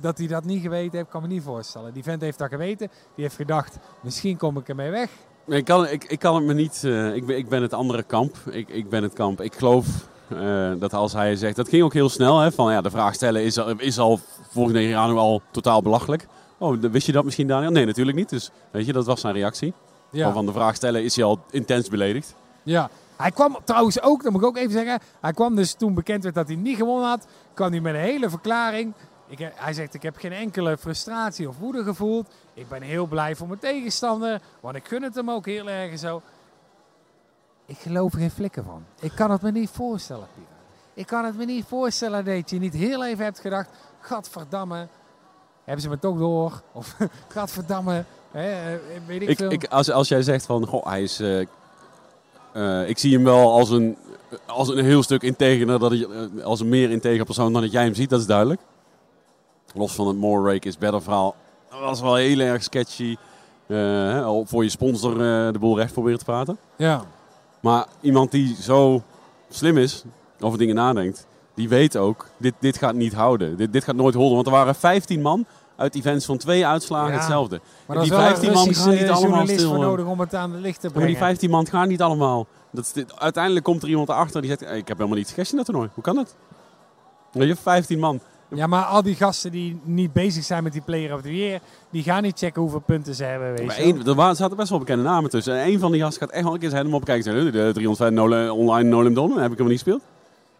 [0.00, 1.92] dat hij dat niet geweten heeft, kan me niet voorstellen.
[1.92, 2.88] Die vent heeft dat geweten.
[3.14, 5.10] Die heeft gedacht, misschien kom ik ermee weg.
[5.46, 6.82] Ik kan, ik, ik kan het me niet.
[6.84, 8.36] eh, ik, ben, ik ben het andere kamp.
[8.50, 9.40] Ik, ik ben het kamp.
[9.40, 9.86] Ik geloof
[10.28, 11.56] eh, dat als hij zegt.
[11.56, 12.38] Dat ging ook heel snel.
[12.38, 16.26] Hè, van ja, de vraag stellen is, al- is al volgens Negeriano al totaal belachelijk.
[16.58, 17.70] Oh, wist je dat misschien, Daniel?
[17.70, 18.28] Nee, natuurlijk niet.
[18.28, 19.72] Dus weet je, dat was zijn reactie.
[20.10, 20.32] Ja.
[20.32, 22.34] Van de vraag stellen is hij al intens beledigd.
[22.62, 22.90] Ja.
[23.16, 24.98] Hij kwam trouwens ook, dat moet ik ook even zeggen.
[25.20, 27.26] Hij kwam dus toen bekend werd dat hij niet gewonnen had.
[27.54, 28.92] kwam hij met een hele verklaring.
[29.26, 32.28] Ik, hij zegt: Ik heb geen enkele frustratie of woede gevoeld.
[32.54, 34.40] Ik ben heel blij voor mijn tegenstander.
[34.60, 36.22] Want ik gun het hem ook heel erg en zo.
[37.66, 38.84] Ik geloof er geen flikker van.
[39.00, 40.52] Ik kan het me niet voorstellen, Pieter.
[40.94, 43.68] Ik kan het me niet voorstellen dat je niet heel even hebt gedacht:
[44.00, 44.88] Gadverdamme,
[45.64, 46.62] hebben ze me toch door?
[46.72, 46.96] Of
[47.34, 49.50] Gadverdamme, hè, eh, weet ik, Ik, veel.
[49.52, 51.20] ik, als, als jij zegt van, goh, hij is...
[51.20, 51.46] eh,
[52.54, 53.96] eh, ik zie hem wel als een,
[54.46, 57.72] als een heel stuk integerer, dat hij, eh, als een meer integer persoon dan dat
[57.72, 58.60] jij hem ziet, dat is duidelijk.
[59.74, 61.34] Los van het more rake is better verhaal.
[61.70, 63.16] Dat was wel heel erg sketchy.
[63.66, 65.18] eh, voor je sponsor
[65.52, 66.58] de boel recht proberen te praten.
[66.76, 67.04] ja.
[67.60, 69.02] Maar iemand die zo
[69.50, 70.04] slim is,
[70.40, 73.56] over dingen nadenkt, die weet ook, dit, dit gaat niet houden.
[73.56, 74.34] Dit, dit gaat nooit holden.
[74.34, 77.18] Want er waren 15 man uit events van twee uitslagen Ja.
[77.18, 77.60] hetzelfde.
[77.86, 80.06] Maar die dat is wel 15 een man gaan niet allemaal journalist stil, voor nodig
[80.06, 81.10] om het aan het licht te Maar brengen.
[81.10, 82.46] die 15 man gaan niet allemaal.
[82.70, 85.28] Dat is dit- uiteindelijk komt er iemand erachter die zegt, "Hey, ik heb helemaal niet
[85.28, 85.88] gecashed in dat toernooi.
[85.94, 86.34] Hoe kan dat?
[87.32, 88.20] Je hebt 15 man.
[88.48, 91.60] Ja, maar al die gasten die niet bezig zijn met die player of the year,
[91.90, 93.52] die gaan niet checken hoeveel punten ze hebben.
[93.54, 95.54] Weet Maar één, er waren- zaten best wel bekende namen tussen.
[95.54, 97.32] En één van die gasten gaat echt wel een keer zijn helemaal op kijken.
[97.32, 100.02] en zeggen, De 305 Nolan- online No Limit Donner, heb ik hem niet gespeeld.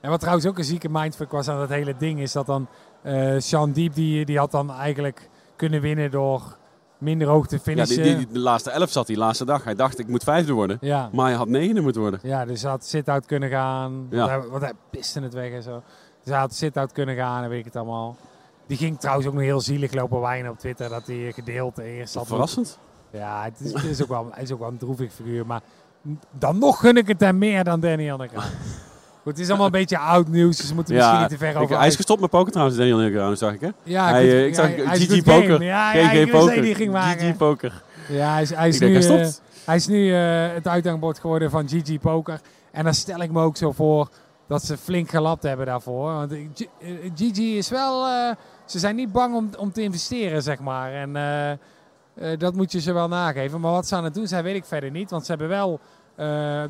[0.01, 2.67] En wat trouwens ook een zieke mindfuck was aan dat hele ding, is dat dan
[3.05, 6.57] eh Sean Diep, die, die had dan eigenlijk kunnen winnen door
[6.99, 8.03] minder hoog te Ja, finishen.
[8.03, 9.65] die, die, de laatste 11 zat die laatste dag.
[9.65, 10.79] Hij dacht, ik moet vijfde worden.
[10.81, 11.09] ja.
[11.13, 12.21] Maar hij had negende moeten worden.
[12.23, 14.07] Ja, dus hij had sit-out kunnen gaan.
[14.11, 14.17] Ja.
[14.19, 15.83] Want, hij, want hij piste het weg en zo.
[16.23, 18.17] Dus hij had sit-out kunnen gaan en weet ik het allemaal.
[18.67, 20.89] Die ging trouwens ook nog heel zielig lopen wijnen op Twitter.
[20.89, 22.27] Dat hij gedeeld eerst had.
[22.27, 22.79] Verrassend.
[23.11, 25.47] Ja, het is, het is ook wel, hij is ook wel een droevig figuur.
[25.47, 25.61] Maar
[26.39, 28.37] dan nog gun ik het hem meer dan Danny Anneke.
[29.25, 30.57] Goed, het is allemaal een beetje oud nieuws.
[30.57, 32.79] Dus we moeten misschien niet te ver ik- over hij is gestopt met poker trouwens,
[32.79, 33.69] Daniel Negreanu, zag ik hè?
[33.83, 35.63] Ja, hij, eh, ik zag hij is GG Poker.
[35.63, 36.65] Ja, GG ik Poker.
[36.65, 37.83] GG Poker.
[38.09, 39.29] Ja, hij is, hij is Ik denk, nu, hij eh,
[39.65, 42.41] hij is nu eh, het uithangbord geworden van GG Poker.
[42.73, 44.09] En dan stel ik me ook zo voor
[44.49, 46.13] dat ze flink gelapt hebben daarvoor.
[46.13, 46.67] Want G-
[47.17, 48.05] GG is wel...
[48.65, 50.93] ze zijn niet bang om, om te investeren, zeg maar.
[50.93, 51.59] En
[52.39, 53.61] dat moet je ze wel nageven.
[53.61, 55.11] Maar wat ze aan het doen zijn, weet ik verder niet.
[55.11, 55.81] Want ze hebben wel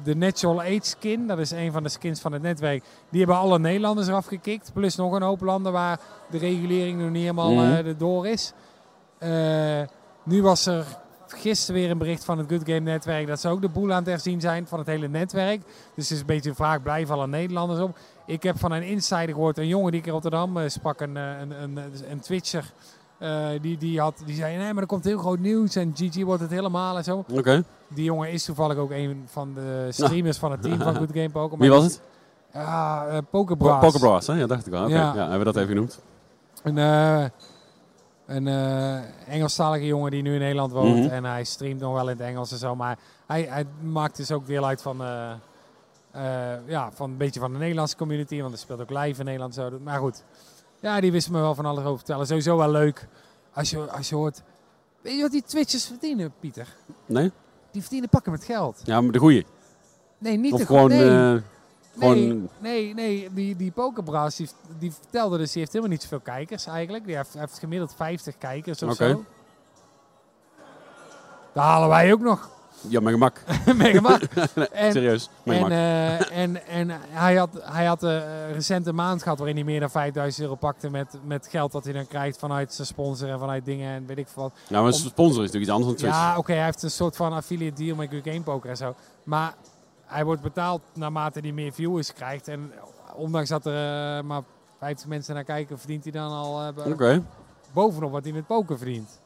[0.04, 1.26] de Natural Age skin.
[1.26, 2.84] Dat is een van de skins van het netwerk.
[3.10, 4.70] Die hebben alle Nederlanders eraf gekikt.
[4.72, 7.62] Plus nog een hoop landen waar de regulering nog niet helemaal Mhm.
[7.72, 8.52] eh, erdoor is.
[9.18, 9.80] Eh,
[10.22, 10.84] nu was er
[11.26, 13.98] gisteren weer een bericht van het Good Game Netwerk dat ze ook de boel aan
[13.98, 15.62] het herzien zijn van het hele netwerk.
[15.94, 17.96] Dus het is een beetje een vraag, blijven alle Nederlanders op?
[18.26, 21.16] Ik heb van een insider gehoord, een jongen die ik in Rotterdam eh, sprak, een,
[21.16, 21.78] eh, een, een,
[22.10, 22.72] een Twitcher.
[23.18, 26.22] Eh, die, die, had, die zei, nee, maar er komt heel groot nieuws en GG
[26.22, 27.24] wordt het helemaal en zo.
[27.32, 27.64] Oké.
[27.88, 31.30] Die jongen is toevallig ook een van de streamers van het team van Good Game
[31.30, 31.58] Poker.
[31.58, 32.00] Wie was het?
[32.52, 33.78] Ja, eh Poker Po- Bros.
[33.80, 34.34] Poker Bros, hè?
[34.34, 34.84] Ja, dacht ik wel.
[34.84, 35.14] Oké, Ja.
[35.14, 35.20] ja.
[35.20, 36.00] hebben we dat even genoemd.
[36.62, 37.24] Een, eh,
[38.26, 38.46] een
[39.26, 41.04] Engelstalige jongen die nu in Nederland woont.
[41.04, 41.08] Mhm.
[41.12, 42.76] En hij streamt nog wel in het Engels en zo.
[42.76, 44.96] Maar hij, hij maakt dus ook deel uit van,
[46.66, 48.36] ja, van een beetje van de Nederlandse community.
[48.38, 49.54] Want hij speelt ook live in Nederland.
[49.54, 49.70] Zo.
[49.84, 50.24] Maar goed,
[50.84, 52.26] ja, die wist me wel van alles over vertellen.
[52.26, 53.08] Sowieso wel leuk
[53.52, 54.42] als je, als je hoort...
[55.00, 56.76] Weet je wat die Twitchers verdienen, Pieter?
[57.06, 57.32] Nee?
[57.70, 58.80] Die verdienen pakken met geld.
[58.84, 59.46] Ja, maar de goeie.
[60.18, 60.88] Nee, niet Of de gewoon...
[60.88, 61.34] nee.
[61.34, 61.42] eh,
[61.98, 62.16] gewoon
[62.58, 66.20] Nee, nee, nee, die, die pokerbras, die, die vertelde dus, die heeft helemaal niet zoveel
[66.20, 67.06] kijkers eigenlijk.
[67.06, 69.08] Die heeft, gemiddeld 50 kijkers of Oké.
[69.08, 69.24] zo.
[71.52, 72.50] Daar halen wij ook nog.
[72.88, 73.40] Ja, mijn gemak.
[73.76, 74.22] Mega maar.
[74.72, 76.28] En, Serieus, mijn en, gemak.
[76.30, 78.20] eh, en, en hij had, hij had eh,
[78.52, 81.84] recent een maand gehad waarin hij meer dan 5000 euro pakte met, met geld dat
[81.84, 84.52] hij dan krijgt vanuit zijn sponsor en vanuit dingen en weet ik veel wat.
[84.68, 86.14] ja, maar om- sponsor is natuurlijk iets anders dan Twitch.
[86.16, 88.94] Ja, oké, hij heeft een soort van affiliate deal met Game Poker en zo.
[89.24, 89.54] Maar
[90.04, 92.48] hij wordt betaald naarmate hij meer viewers krijgt.
[92.48, 92.72] En
[93.16, 94.42] ondanks dat er eh, maar
[94.78, 97.22] 50 mensen naar kijken, verdient hij dan al Oké,
[97.72, 99.20] bovenop wat hij met poker verdient.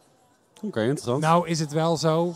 [0.62, 1.20] oké, interessant.
[1.22, 2.34] Nou is het wel zo.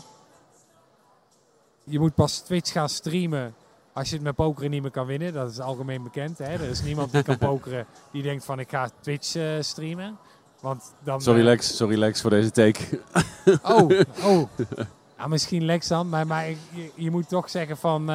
[1.83, 3.55] Je moet pas Twitch gaan streamen
[3.93, 5.33] als je het met pokeren niet meer kan winnen.
[5.33, 6.37] Dat is algemeen bekend.
[6.37, 6.53] Hè?
[6.53, 10.17] Er is niemand die kan pokeren die denkt van ik ga Twitch eh, streamen.
[10.59, 12.99] Want dan, sorry eh, Lex, sorry Lex voor deze take.
[13.63, 13.89] Oh,
[14.29, 14.49] oh.
[15.17, 16.09] Ja, misschien Lex dan.
[16.09, 18.09] Maar, maar je, je moet toch zeggen van...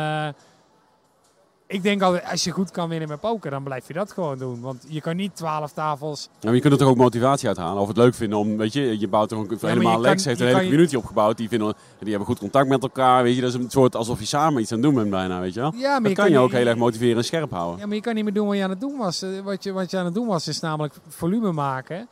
[1.71, 4.39] ik denk altijd, als je goed kan winnen met poker, dan blijf je dat gewoon
[4.39, 4.61] doen.
[4.61, 6.29] Want je kan niet 12 tafels...
[6.43, 7.83] Maar je kunt er toch ook motivatie uithalen.
[7.83, 10.47] Of het leuk vinden om, weet je, je bouwt toch ook helemaal Lex heeft een
[10.47, 11.37] hele je- community opgebouwd.
[11.37, 13.41] Die, vinden, die hebben goed contact met elkaar, weet je.
[13.41, 15.61] Dat is een soort alsof je samen iets aan het doen bent bijna, weet je
[15.61, 15.73] wel.
[15.77, 17.79] Ja, maar Dat je kan je ook heel erg motiveren en scherp houden.
[17.81, 19.23] Ja, maar je kan niet meer doen wat je aan het doen was.
[19.23, 22.09] Eh, Wat je, wat je aan het doen was, is namelijk volume maken.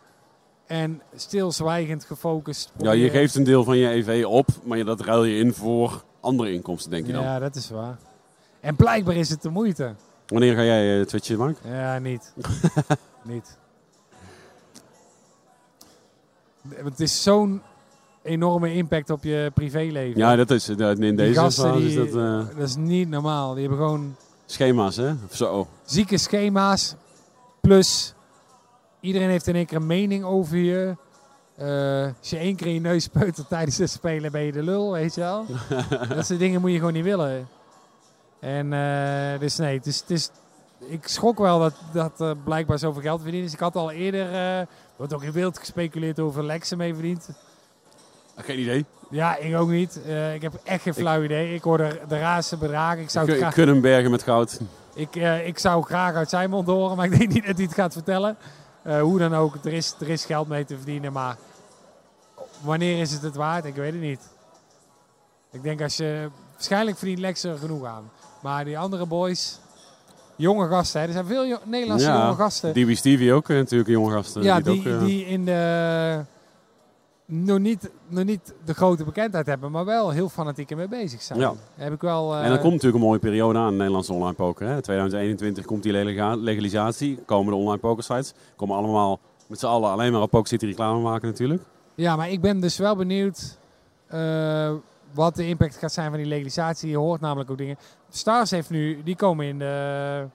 [0.66, 2.72] En stilzwijgend gefocust.
[2.78, 5.52] Ja, je geeft een deel van je EV op, maar je- dat ruil je in
[5.54, 7.22] voor andere inkomsten, denk je dan.
[7.22, 7.98] Ja, dat is waar.
[8.60, 9.94] En blijkbaar is het de moeite.
[10.26, 11.58] Wanneer ga jij uh, twitchen, Mark?
[11.64, 12.32] Ja, niet.
[13.22, 13.56] niet.
[16.74, 17.62] Het is zo'n
[18.26, 20.20] enorme impact op je privéleven.
[20.20, 23.52] Ja, dat is eh, in deze gasten, fase is dat eh, dat is niet normaal.
[23.52, 25.10] Die hebben gewoon schema's, hè?
[25.10, 25.68] Of Zo.
[25.84, 26.94] zieke schema's.
[27.60, 28.14] Plus,
[29.00, 30.96] iedereen heeft in één keer een mening over je.
[31.56, 34.62] Eh, als je één keer in je neus peutert tijdens het spelen, ben je de
[34.62, 35.46] lul, weet je wel.
[36.14, 37.48] dat soort dingen moet je gewoon niet willen.
[38.40, 40.30] En eh, dus nee, het is, het is,
[40.78, 41.74] ik schrok wel dat,
[42.16, 43.52] dat blijkbaar zoveel geld verdiend is.
[43.52, 47.28] Ik had al eerder, eh, er wordt ook in wild gespeculeerd over Lex ermee verdient.
[48.36, 48.84] Geen idee.
[49.10, 50.02] Ja, ik ook niet.
[50.06, 51.54] Eh, ik heb echt geen flauw idee.
[51.54, 53.02] Ik hoorde de raarste bedragen.
[53.02, 54.60] Ik zou Ik, graag bergen met goud.
[54.94, 57.64] ik, eh, ik zou graag uit zijn mond horen, maar ik denk niet dat hij
[57.64, 58.36] het gaat vertellen.
[58.82, 61.36] Eh, hoe dan ook, er is, er is geld mee te verdienen, maar
[62.60, 63.64] wanneer is het het waard?
[63.64, 64.28] Ik weet het niet.
[65.50, 66.30] Ik denk als je...
[66.52, 68.10] Waarschijnlijk verdient Lex er genoeg aan.
[68.46, 69.58] Maar die andere boys,
[70.36, 72.72] jonge gasten, hè, er zijn veel Nederlandse Ja, jonge gasten.
[72.72, 74.36] DB Stevie ook eh, natuurlijk, jonge gast.
[74.36, 76.24] eh, ja, die, ook, eh, die in de...
[77.24, 81.38] Nog niet, nog niet de grote bekendheid hebben, maar wel heel fanatiek ermee bezig zijn.
[81.38, 81.52] Ja.
[81.74, 82.34] Heb ik wel...
[82.36, 84.66] En er komt natuurlijk een mooie periode aan, Nederlandse online poker.
[84.68, 84.82] Hè.
[84.82, 88.32] 2021 komt die lega- legalisatie, komen de online pokersites.
[88.56, 91.62] Komen allemaal met z'n allen alleen maar op Poker City reclame maken natuurlijk.
[91.94, 93.58] Ja, maar ik ben dus wel benieuwd
[95.16, 96.90] wat de impact gaat zijn van die legalisatie.
[96.90, 97.76] Je hoort namelijk ook dingen.
[98.08, 100.26] Stars heeft nu, die komen in de,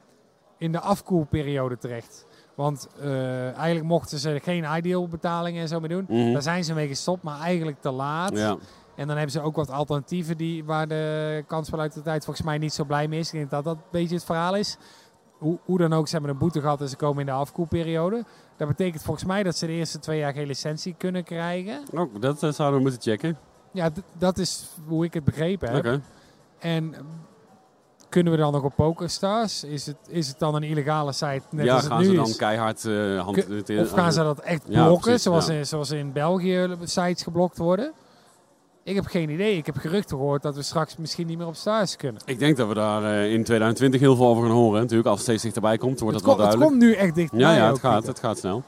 [0.58, 2.26] in de afkoelperiode terecht.
[2.56, 6.06] Want eh, eigenlijk mochten ze geen ideal betalingen en zo meer doen.
[6.08, 6.32] Mhm.
[6.32, 8.38] Daar zijn ze mee gestopt, maar eigenlijk te laat.
[8.38, 8.58] Ja.
[8.96, 12.84] En dan hebben ze ook wat alternatieven die, waar de kansspelautoriteit volgens mij niet zo
[12.84, 13.28] blij mee is.
[13.28, 14.78] Ik denk dat dat een beetje het verhaal is.
[15.38, 18.24] Hoe, hoe dan ook, ze hebben een boete gehad en ze komen in de afkoelperiode.
[18.58, 21.84] Dat betekent volgens mij dat ze de eerste twee jaar geen licentie kunnen krijgen.
[21.94, 23.38] Oh, dat eh, zouden we moeten checken.
[23.72, 25.86] Ja, dat is hoe ik het begrepen heb.
[25.86, 26.02] Oké.
[26.60, 26.96] En
[28.12, 29.64] kunnen we dan nog op PokerStars?
[29.64, 32.16] Is het, is het dan een illegale site net Ja, als het gaan nu ze
[32.16, 32.36] dan is?
[32.36, 33.46] keihard eh hand...
[33.64, 35.54] Kun- Of gaan ze dat echt Ja, blokken, precies, zoals, ja.
[35.54, 37.92] in, zoals in België sites geblokt worden?
[38.84, 39.58] Ik heb geen idee.
[39.58, 42.22] Ik heb geruchten gehoord dat we straks misschien niet meer op Stars kunnen.
[42.26, 44.80] Ik denk dat we daar eh, in 2020 heel veel over gaan horen.
[44.82, 46.90] Natuurlijk, als het steeds dichterbij komt, wordt Het, dat kom- wel het duidelijk.
[46.92, 47.40] komt nu echt dichtbij.
[47.40, 48.64] Ja, ja, het gaat, het gaat snel.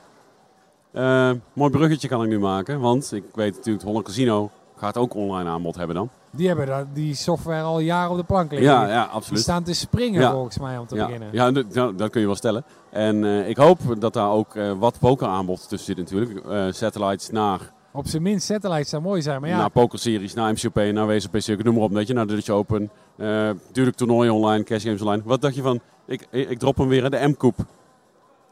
[0.92, 4.98] Eh, mooi bruggetje kan ik nu maken, want ik weet natuurlijk, het Holland Casino gaat
[4.98, 6.10] ook online aanbod hebben dan.
[6.36, 8.70] Die hebben die software al jaren op de plank liggen.
[8.72, 9.42] Ja, ja, die absoluut.
[9.42, 10.32] staan te springen Ja.
[10.32, 11.30] volgens mij om te Ja, beginnen.
[11.32, 12.64] ja dat, dat- kun je wel stellen.
[12.90, 16.46] En eh, ik hoop dat daar ook eh, wat pokeraanbod tussen zit natuurlijk.
[16.46, 17.60] Eh, satellites naar,
[17.92, 19.42] Op zijn minst satellites zou mooi zijn.
[19.42, 21.92] Maar ja, naar pokerseries, naar MCP, naar WSOP Circuit, noem maar op.
[21.92, 22.90] Weet je, naar Dutch Open.
[23.18, 25.22] Natuurlijk toernooien online, cash games online.
[25.26, 27.56] Wat dacht je van, ik, ik, ik drop hem weer, de M-Koep.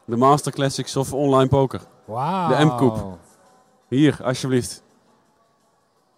[0.04, 1.80] De Master Classics of online poker.
[2.04, 2.48] wauw.
[2.56, 3.18] de M-Koep.
[3.88, 4.82] Hier, alsjeblieft.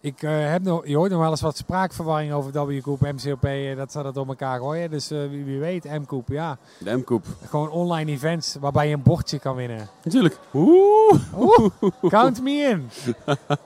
[0.04, 3.76] Ik eh, heb nog, je hoort nog wel eens wat spraakverwarring over W-Koep, MCOP, eh,
[3.76, 4.90] dat ze dat door elkaar gooien.
[4.90, 6.58] Dus eh, wie, wie weet, M-Koep, ja.
[6.78, 7.24] De M-Koep.
[7.48, 9.88] Gewoon online events waarbij je een bordje kan winnen.
[10.02, 10.38] Natuurlijk.
[10.54, 11.20] Oeh.
[11.38, 11.68] Oeh,
[12.08, 12.90] count me in.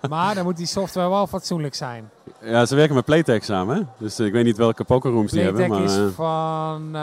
[0.08, 2.10] maar dan moet die software wel fatsoenlijk zijn.
[2.40, 3.82] Ja, ze werken met Playtech samen, hè?
[3.98, 5.66] Dus ik weet niet welke pokerrooms die hebben.
[5.66, 6.96] Playtech is van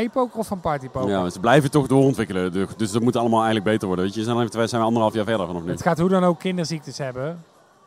[0.00, 1.10] iPoker of van Partypoker?
[1.10, 2.52] ja, ze blijven toch doorontwikkelen.
[2.52, 4.04] Dus- Dus dat moet allemaal eigenlijk beter worden.
[4.04, 5.70] Weet je, zijn, we anderhalf jaar verder nog nu.
[5.70, 7.38] Het gaat hoe dan ook kinderziektes hebben.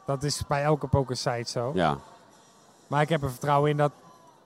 [0.07, 1.71] Dat is bij elke pokersite zo.
[1.73, 1.97] Ja,
[2.87, 3.91] Maar ik heb er vertrouwen in dat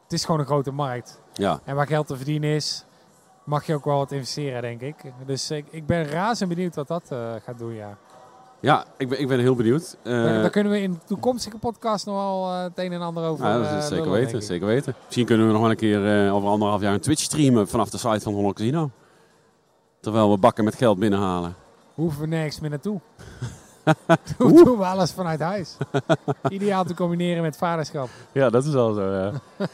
[0.04, 1.20] het is gewoon een grote markt.
[1.34, 1.60] ja.
[1.64, 2.86] En waar geld te verdienen is,
[3.44, 4.96] mag je ook wel wat investeren, denk ik.
[5.26, 7.98] Dus ik, ik ben razend benieuwd wat dat eh, gaat doen, ja.
[8.62, 9.98] Ja, ik ben, ik ben heel benieuwd.
[10.04, 13.02] Eh, daar, daar kunnen we in de toekomstige podcast nog wel eh, het een en
[13.02, 14.96] ander over ja, dat eh, is zeker lullen, weten, zeker weten.
[15.06, 17.98] Misschien kunnen we nog wel een keer over anderhalf jaar een Twitch streamen vanaf de
[17.98, 18.90] site van Holland Casino.
[20.00, 21.56] Terwijl we bakken met geld binnenhalen.
[21.94, 23.00] Hoeven we nergens meer naartoe.
[24.38, 25.78] Doen doen we alles vanuit huis.
[26.50, 28.10] Ideaal te combineren met vaderschap.
[28.32, 29.32] Ja, dat is al zo, ja.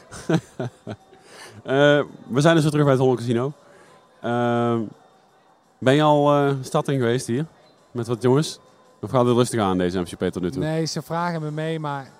[1.62, 3.52] Eh, we zijn dus weer terug bij het Holland Casino.
[4.20, 4.80] Ehm,
[5.78, 7.46] ben je al eh stad in geweest hier?
[7.90, 8.58] Met wat jongens?
[9.00, 10.62] Of gaat het rustig aan deze MCP tot nu toe?
[10.62, 12.10] Nee, ze vragen me mee, maar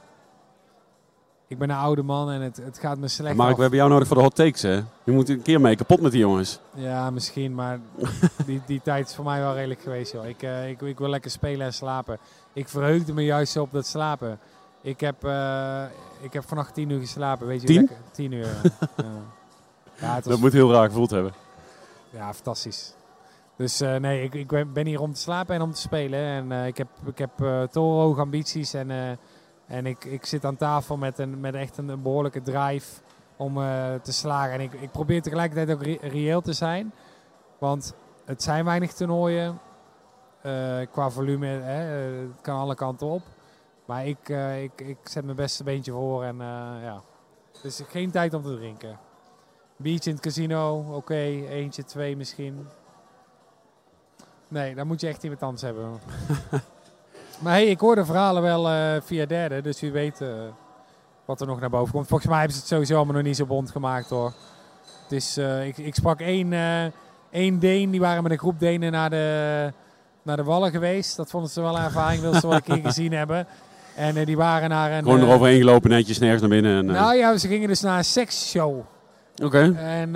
[1.49, 3.57] ik ben een oude man en het, het gaat me slecht Mark, af.
[3.57, 4.75] we hebben jou nodig voor de hot takes, hè?
[5.05, 6.59] Je moet een keer mee kapot met die jongens.
[6.75, 7.79] Ja, misschien, maar
[8.47, 10.13] die, die tijd is voor mij wel redelijk geweest.
[10.13, 10.27] Joh.
[10.27, 12.19] Ik, eh, ik, ik wil lekker spelen en slapen.
[12.53, 14.39] Ik verheugde me juist op dat slapen.
[14.83, 15.85] Ik heb, eh,
[16.21, 17.67] ik heb vannacht tien uur geslapen, weet je.
[17.67, 17.77] Tien?
[17.81, 18.47] Lekker, tien uur,
[20.01, 20.15] ja.
[20.15, 21.33] was Dat moet heel raar gevoeld hebben.
[22.11, 22.95] Ja, fantastisch.
[23.57, 26.21] Dus eh, nee, ik, ik ben- hier om te slapen en om te spelen.
[26.21, 27.31] En ik heb, ik heb
[27.71, 28.75] torenhoge ambities.
[28.75, 29.19] En,
[29.69, 33.01] en ik, ik zit aan tafel met, een, met echt een, behoorlijke drive
[33.37, 34.53] om eh, te slagen.
[34.53, 36.93] En ik, ik probeer tegelijkertijd ook re- reëel te zijn.
[37.59, 37.95] Want
[38.25, 39.59] het zijn weinig toernooien.
[40.43, 43.23] Eh, qua volume, hè, eh, het kan alle kanten op.
[43.85, 44.29] Maar ik,
[44.63, 46.25] ik, ik zet mijn beste beentje voor.
[46.25, 46.37] En
[46.83, 47.01] ja,
[47.63, 48.99] dus geen tijd om te drinken.
[49.77, 51.15] Beach in het casino, oké.
[51.15, 52.69] Eentje, twee misschien.
[54.49, 55.93] Nee, dan moet je echt iemand anders hebben.
[57.39, 60.29] maar hey, ik hoor de verhalen wel eh, via derde, dus wie weet eh,
[61.25, 62.07] wat er nog naar boven komt.
[62.07, 64.33] Volgens mij hebben ze het sowieso allemaal nog niet zo bond gemaakt hoor.
[65.03, 66.53] Het is, eh, ik, ik sprak één,
[67.31, 69.73] één Deen, die waren met een groep Denen naar de,
[70.23, 71.17] naar de Wallen geweest.
[71.17, 73.47] Dat vonden ze wel een ervaring, wilden ze wel een keer gezien hebben.
[73.95, 75.03] En die waren naar een...
[75.03, 76.79] Gewoon eroverheen gelopen, netjes nergens naar binnen.
[76.79, 78.81] En, nou ja, ze gingen dus naar een seksshow.
[79.43, 79.75] Oké.
[79.77, 80.13] En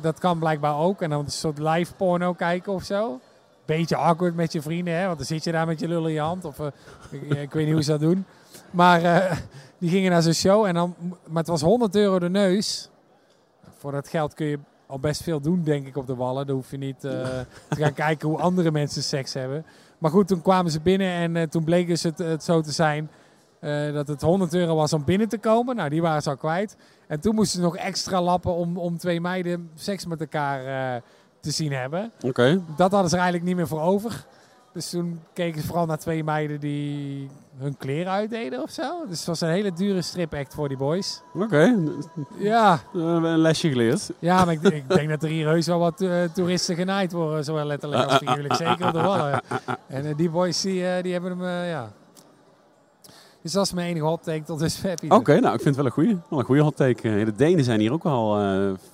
[0.00, 1.02] dat kan blijkbaar ook.
[1.02, 3.20] En dan een soort live porno kijken of zo.
[3.68, 5.06] Beetje awkward met je vrienden, hè?
[5.06, 6.44] want dan zit je daar met je lul in je hand.
[6.44, 6.66] Of, eh,
[7.10, 8.24] ik, ik weet niet hoe ze dat doen.
[8.70, 9.36] Maar eh,
[9.78, 10.64] die gingen naar zo'n show.
[10.64, 10.94] En dan,
[11.26, 12.90] maar het was 100 euro de neus.
[13.78, 16.46] Voor dat geld kun je al best veel doen, denk ik, op de wallen.
[16.46, 17.12] Dan hoef je niet eh,
[17.68, 19.64] te gaan kijken hoe andere mensen seks hebben.
[19.98, 22.72] Maar goed, toen kwamen ze binnen en eh, toen bleek dus het, het zo te
[22.72, 23.10] zijn
[23.60, 25.76] eh, dat het 100 euro was om binnen te komen.
[25.76, 26.76] Nou, die waren ze al kwijt.
[27.06, 31.02] En toen moesten ze nog extra lappen om, om twee meiden seks met elkaar eh,
[31.48, 32.10] te zien hebben.
[32.22, 32.60] Oké.
[32.76, 34.24] Dat hadden ze er eigenlijk niet meer voor over.
[34.72, 37.28] Dus toen keken ze vooral naar twee meiden die
[37.58, 39.04] hun kleren uitdeden of zo.
[39.08, 41.20] Dus het was een hele dure strip act voor die boys.
[41.34, 41.76] Oké.
[42.38, 44.10] Ja, Eh, een lesje geleerd.
[44.18, 47.12] ja maar ik, denk- ik denk dat er hier heus wel wat eh, toeristen genaaid
[47.12, 47.44] worden.
[47.44, 48.54] Zowel letterlijk als figuurlijk.
[48.66, 49.40] Zeker op de wallen.
[49.86, 51.92] En eh, die boys die, eh, die hebben hem, ja.
[53.42, 54.98] Dus dat is mijn enige hot take tot dusver.
[55.08, 57.24] Oké, nou ik vind het wel een goede, wel een goede hot take.
[57.24, 58.38] De Denen zijn hier ook wel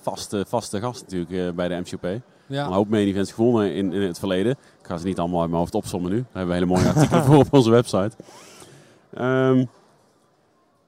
[0.01, 2.21] vaste, vaste gast natuurlijk bij de MCP.
[2.47, 2.65] Ja.
[2.65, 4.51] Een hoop main events gewonnen in, in het verleden.
[4.51, 6.17] Ik ga ze niet allemaal uit mijn hoofd opsommen nu.
[6.17, 8.11] Daar hebben we hele mooie artikelen voor op onze website.
[9.13, 9.65] Ehm,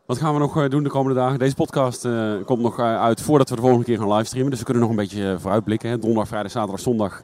[0.06, 1.40] wat gaan we nog eh, doen de komende dagen?
[1.40, 4.50] Deze podcast eh, komt nog eh, uit voordat we de volgende keer gaan livestreamen.
[4.50, 5.90] Dus we kunnen nog een beetje vooruitblikken.
[5.90, 6.00] Hè.
[6.00, 7.22] Donderdag, vrijdag, zaterdag, zondag.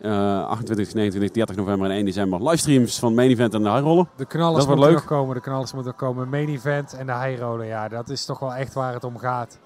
[0.00, 2.42] eh 28, 29, 30 november en 1 december.
[2.42, 4.06] Livestreams van main event en de high roller.
[4.16, 4.94] De knallers moeten leuk.
[4.94, 5.34] nog komen.
[5.34, 6.28] De knallers moeten komen.
[6.28, 7.66] Main event en de high roller.
[7.66, 9.58] Ja, dat is toch wel echt waar het om gaat.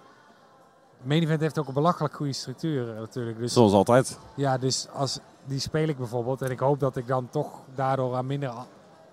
[1.09, 3.39] Main event heeft ook een belachelijk goede structuur eh, natuurlijk.
[3.39, 4.19] Dus Zoals altijd.
[4.37, 8.15] ja, dus als die speel ik bijvoorbeeld en ik hoop dat ik dan toch daardoor
[8.15, 8.53] aan minder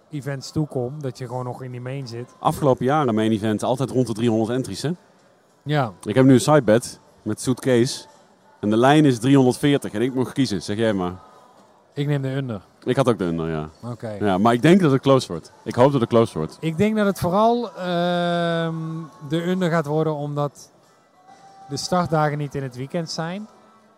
[0.10, 2.36] events toekom, dat je gewoon nog in die main zit.
[2.40, 4.82] Afgelopen jaren main event altijd rond de 300 entries.
[4.82, 4.92] Hè?
[5.64, 8.06] Ja, Ik heb nu een sidebet met Suitcase.
[8.60, 11.14] En de lijn is 340 en ik moet kiezen, zeg jij maar.
[11.94, 12.62] ik neem de under.
[12.84, 13.70] Ik had ook de under, ja.
[13.92, 14.10] Oké.
[14.20, 14.38] ja.
[14.38, 15.52] Maar ik denk dat het close wordt.
[15.64, 16.58] Ik hoop dat het close wordt.
[16.60, 18.76] Ik denk dat het vooral ehm,
[19.30, 20.74] de under gaat worden omdat
[21.70, 23.48] de startdagen niet in het weekend zijn.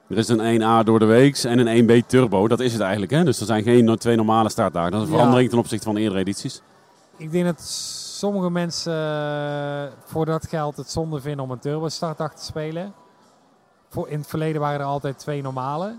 [0.09, 2.47] Er is een 1A door de week en een 1B turbo.
[2.47, 3.11] Dat is het eigenlijk.
[3.11, 3.23] Hè?
[3.23, 4.91] Dus er zijn geen twee normale startdagen.
[4.91, 5.17] Dat is een Ja.
[5.17, 6.61] verandering ten opzichte van de eerdere edities.
[7.17, 11.89] Ik denk dat sommige mensen eh, voor dat geld het zonde vinden om een turbo
[11.89, 12.93] startdag te spelen.
[13.89, 15.95] Voor, in het verleden waren er altijd twee normale.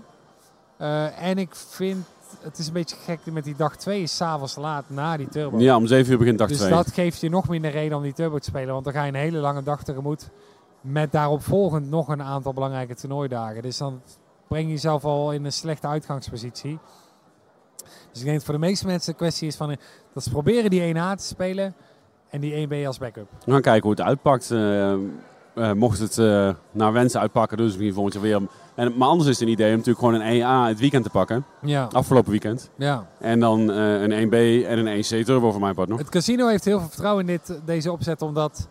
[0.77, 2.05] Eh, en ik vind,
[2.41, 5.59] het is een beetje gek met die dag 2 is s'avonds laat na die turbo.
[5.59, 6.69] Ja, om 7 uur begint dag dus 2.
[6.69, 8.73] dat geeft je nog minder reden om die turbo te spelen.
[8.73, 10.29] Want dan ga je een hele lange dag tegemoet.
[10.81, 13.61] Met daarop volgend nog een aantal belangrijke toernooidagen.
[13.61, 14.01] Dus dan
[14.47, 16.79] breng je jezelf al in een slechte uitgangspositie.
[18.11, 19.71] Dus ik denk dat voor de meeste mensen de kwestie is van...
[19.71, 19.77] eh,
[20.13, 21.73] dat ze proberen die 1A te spelen
[22.29, 23.27] en die 1B als backup.
[23.45, 24.51] We gaan kijken hoe het uitpakt.
[24.51, 24.97] Eh, eh,
[25.73, 26.17] mocht het
[26.71, 28.41] naar wensen uitpakken, dus misschien volgend jaar weer.
[28.75, 31.09] En, maar anders is het een idee om natuurlijk gewoon een 1A het weekend te
[31.09, 31.45] pakken.
[31.61, 32.69] Ja, Afgelopen weekend.
[32.75, 33.07] ja.
[33.19, 35.97] En dan een 1B en een 1C turbo voor mijn part nog.
[35.99, 38.67] Het casino heeft heel veel vertrouwen in dit, deze opzet, omdat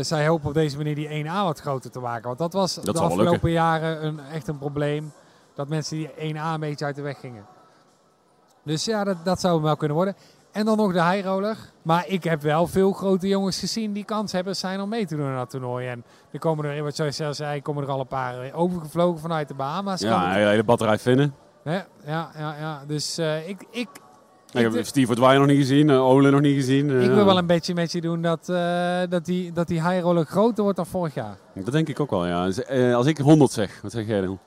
[0.00, 2.26] zij hopen op deze manier die 1A wat groter te maken.
[2.26, 5.12] Want dat was de afgelopen jaren een, echt een probleem,
[5.54, 7.46] dat mensen die 1A een beetje uit de weg gingen.
[8.64, 10.16] Dus ja, dat, dat zou hem wel kunnen worden.
[10.52, 11.56] En dan nog de high roller.
[11.82, 15.16] Maar ik heb wel veel grote jongens gezien die kans hebben zijn om mee te
[15.16, 15.88] doen aan dat toernooi.
[15.88, 19.20] En er komen er, wat zoals jij zei, komen er al een paar eh, overgevlogen
[19.20, 20.00] vanuit de Bahama's.
[20.00, 21.34] Ja, het- een hele batterij vinden.
[21.64, 22.82] Ja, ja, ja.
[22.86, 23.88] Dus eh, ik, ik
[24.52, 26.90] Ik heb Steve nog niet gezien, eh, Ole nog niet gezien.
[26.90, 29.82] eh, Ik wil wel een beetje met je doen dat, eh, dat, die, dat die
[29.88, 31.36] high roller groter wordt dan vorig jaar.
[31.54, 32.44] Dat denk ik ook wel, ja.
[32.44, 34.38] Dus, eh, als ik 100 zeg, wat zeg jij dan?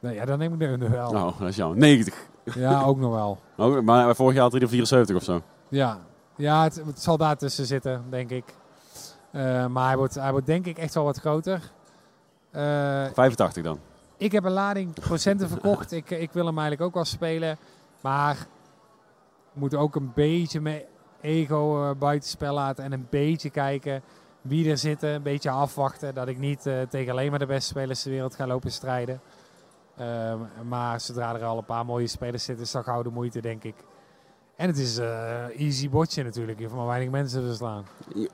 [0.00, 1.12] Nee, ja, dan neem ik de under wel.
[1.12, 1.76] Nou, dat is jou.
[1.76, 2.14] 90.
[2.54, 3.38] Ja, ook nog wel.
[3.56, 5.42] Oh, maar vorig jaar had hij er 74 of zo.
[5.68, 5.98] Ja,
[6.36, 8.44] ja het, het zal daar tussen zitten, denk ik.
[9.30, 11.60] Eh, maar hij wordt, hij wordt denk ik echt wel wat groter.
[12.50, 12.62] Eh,
[13.12, 13.78] 85 dan.
[14.16, 15.92] ik heb een lading procenten verkocht.
[15.92, 17.56] Ik, ik wil hem eigenlijk ook wel spelen.
[18.00, 18.36] Maar
[19.52, 20.82] we moeten ook een beetje mijn
[21.20, 22.84] ego eh, buitenspel laten.
[22.84, 24.02] En een beetje kijken
[24.40, 25.08] wie er zitten.
[25.08, 26.14] Een beetje afwachten.
[26.14, 29.20] Dat ik niet eh, tegen alleen maar de beste spelers ter wereld ga lopen strijden.
[29.96, 30.38] Ehm,
[30.68, 33.64] maar zodra er al een paar mooie spelers zitten, is dat gauw de moeite, denk
[33.64, 33.74] ik.
[34.56, 36.58] En het is eh easy botje natuurlijk.
[36.58, 37.84] Je hoeft maar weinig mensen te verslaan.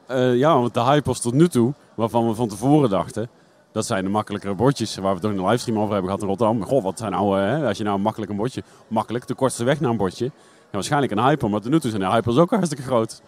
[0.07, 3.29] Eh, ja, want de hype was tot nu toe, waarvan we van tevoren dachten,
[3.73, 6.65] dat zijn de makkelijkere bordjes waar we in de livestream over hebben gehad in Rotterdam.
[6.65, 9.81] Goh, wat zijn nou, eh, als je nou makkelijk een bordje, makkelijk, de kortste weg
[9.81, 10.31] naar een bordje.
[10.69, 13.23] Ja, waarschijnlijk een hyper, maar tot nu toe zijn de hypers ook hartstikke groot.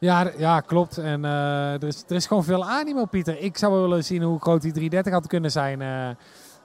[0.00, 0.98] Ja, ja klopt.
[0.98, 3.38] En eh, er, is, er is gewoon veel animo, Pieter.
[3.38, 6.08] Ik zou wel willen zien hoe groot die 330 had kunnen zijn eh,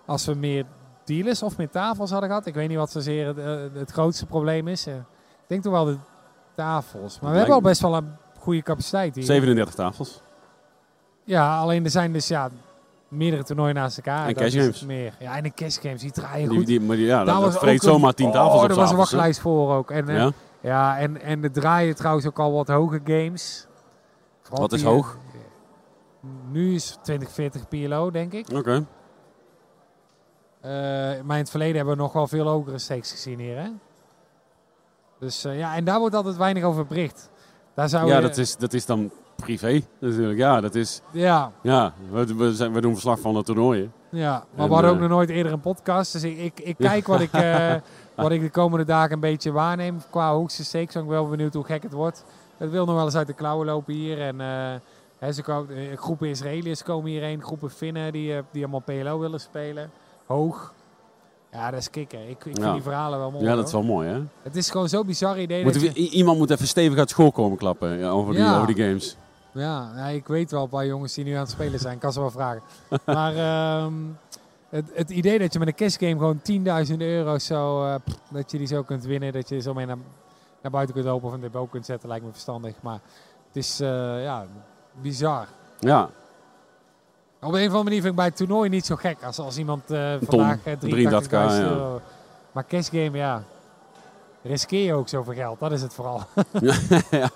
[0.06, 0.66] als we meer
[1.06, 2.46] dealers of meer tafels hadden gehad.
[2.46, 4.88] Ik weet niet wat zozeer het, eh, het grootste probleem is.
[4.88, 5.04] Ik
[5.48, 5.98] denk toch wel de
[6.56, 7.20] tafels.
[7.20, 9.24] Maar we hebben al best wel een goede capaciteit hier.
[9.24, 10.22] 37 tafels.
[11.24, 12.50] Ja, alleen er zijn dus ja,
[13.08, 14.28] meerdere toernooien naast elkaar.
[14.28, 14.84] En cash games.
[14.86, 15.14] Meer.
[15.20, 16.68] Ja, en de cash games, die draaien Die, goed.
[16.68, 18.92] die, maar die- ja, Daar dat, dat vreet zomaar 10 tafels oh, op er was
[18.92, 19.92] een wachtlijst voor ook.
[19.92, 20.32] En, eh, Ja?
[20.62, 23.68] Ja, en, en er draaien trouwens ook al wat hoge games.
[24.42, 25.18] Vooral Wat is die, hoog?
[25.34, 28.48] eh, Nu is 2040 PLO, denk ik.
[28.54, 28.86] Oké.
[30.62, 30.72] Eh,
[31.24, 33.70] maar in het verleden hebben we nog wel veel hogere stakes gezien hier, hè?
[35.20, 37.30] Dus eh, ja, en daar wordt altijd weinig over bericht.
[37.74, 40.40] Daar zou Ja, je- dat is, dat is dan privé natuurlijk.
[40.40, 43.92] Ja, dat is, Ja, ja we, we, zijn, we doen verslag van de toernooien.
[44.10, 44.32] ja.
[44.32, 46.14] maar En, we hadden eh, ook nog nooit eerder een podcast.
[46.14, 47.74] Dus ik, ik, ik kijk wat ik, eh,
[48.16, 50.96] wat ik de komende dagen een beetje waarneem qua hoogste stakes.
[50.96, 52.24] Ik ben wel benieuwd hoe gek het wordt.
[52.58, 54.22] Het wil nog wel eens uit de klauwen lopen hier.
[54.22, 54.74] En eh,
[55.20, 59.20] hè, ze komen, eh, groepen Israëliërs komen hierheen, groepen Finnen die, eh, die allemaal PLO
[59.20, 59.90] willen spelen.
[60.26, 60.74] Hoog.
[61.52, 62.22] Ja, dat is kicken.
[62.22, 62.74] Ik, ik vind Ja.
[62.74, 63.46] die verhalen wel mooi.
[63.46, 64.20] Ja, dat is wel mooi, hè?
[64.44, 65.64] Het is gewoon zo'n bizar idee.
[65.64, 68.56] Dat je, iemand moet even stevig uit school komen klappen ja, over, die, Ja.
[68.56, 69.18] over die games.
[69.56, 71.94] Ja, ja, ik weet wel een paar jongens die nu aan het spelen zijn.
[71.94, 72.62] Ik kan ze wel vragen.
[73.06, 73.94] maar ehm,
[74.70, 76.42] het, het idee dat je met een cash game gewoon
[76.92, 79.86] 10.000 euro zo, eh, pff, dat je die zo kunt winnen, dat je zo mee
[79.86, 79.98] naar,
[80.62, 82.76] naar buiten kunt lopen of een depot kunt zetten, lijkt me verstandig.
[82.82, 83.00] Maar
[83.48, 84.46] het is eh, ja,
[85.02, 85.48] bizar.
[85.80, 86.10] Ja,
[87.42, 89.58] Op een of andere manier vind ik bij het toernooi niet zo gek als, als
[89.58, 91.60] iemand eh, vandaag 83.000 83k, ja.
[91.60, 92.02] euro.
[92.52, 93.44] Maar cash game, ja.
[94.42, 96.22] Riskeer je ook zoveel geld, dat is het vooral.
[97.12, 97.30] ja,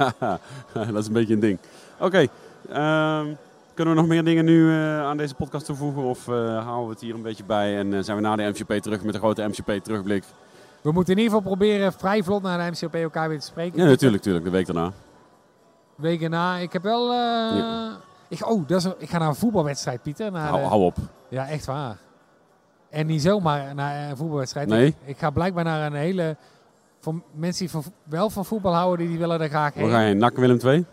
[0.74, 1.60] dat is een beetje een ding.
[2.00, 2.28] Oké,
[2.70, 3.34] ehm,
[3.74, 6.04] kunnen we nog meer dingen nu eh, aan deze podcast toevoegen?
[6.04, 6.34] Of eh,
[6.64, 9.04] houden we het hier een beetje bij en eh, zijn we na de MCP terug
[9.04, 10.24] met een grote MCP terugblik?
[10.82, 13.80] We moeten in ieder geval proberen vrij vlot naar de MCP elkaar weer te spreken.
[13.80, 14.92] Ja, natuurlijk, natuurlijk, de week daarna.
[15.96, 16.58] Weken na.
[16.58, 17.14] Ik heb wel...
[17.14, 17.98] Ja.
[18.28, 20.32] ik, oh, dat is, ik ga naar een voetbalwedstrijd, Pieter.
[20.32, 20.96] Naar Hou, de- hou op.
[21.30, 21.98] Ja, echt waar.
[22.90, 24.68] En niet zomaar naar een voetbalwedstrijd.
[24.68, 24.88] Nee?
[24.88, 26.36] Ik, ik ga blijkbaar naar een hele...
[27.00, 29.90] Voor mensen die van, wel van voetbal houden, die, die willen er graag heen.
[29.90, 30.14] ga je?
[30.14, 30.86] NAC Willem 2?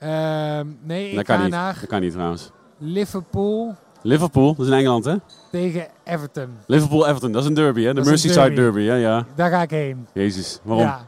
[0.00, 1.50] Ehm, nee, ik Dat kan ga niet.
[1.52, 2.50] naar Dat kan niet trouwens.
[2.78, 5.16] Liverpool Liverpool, dat is in Engeland hè?
[5.50, 6.48] tegen Everton.
[6.66, 7.94] Liverpool-Everton, dat is een derby hè?
[7.94, 8.54] De Merseyside derby.
[8.54, 9.26] derby, ja, ja.
[9.34, 10.06] Daar ga ik heen.
[10.14, 10.86] Jezus, waarom?
[10.86, 11.06] Ja.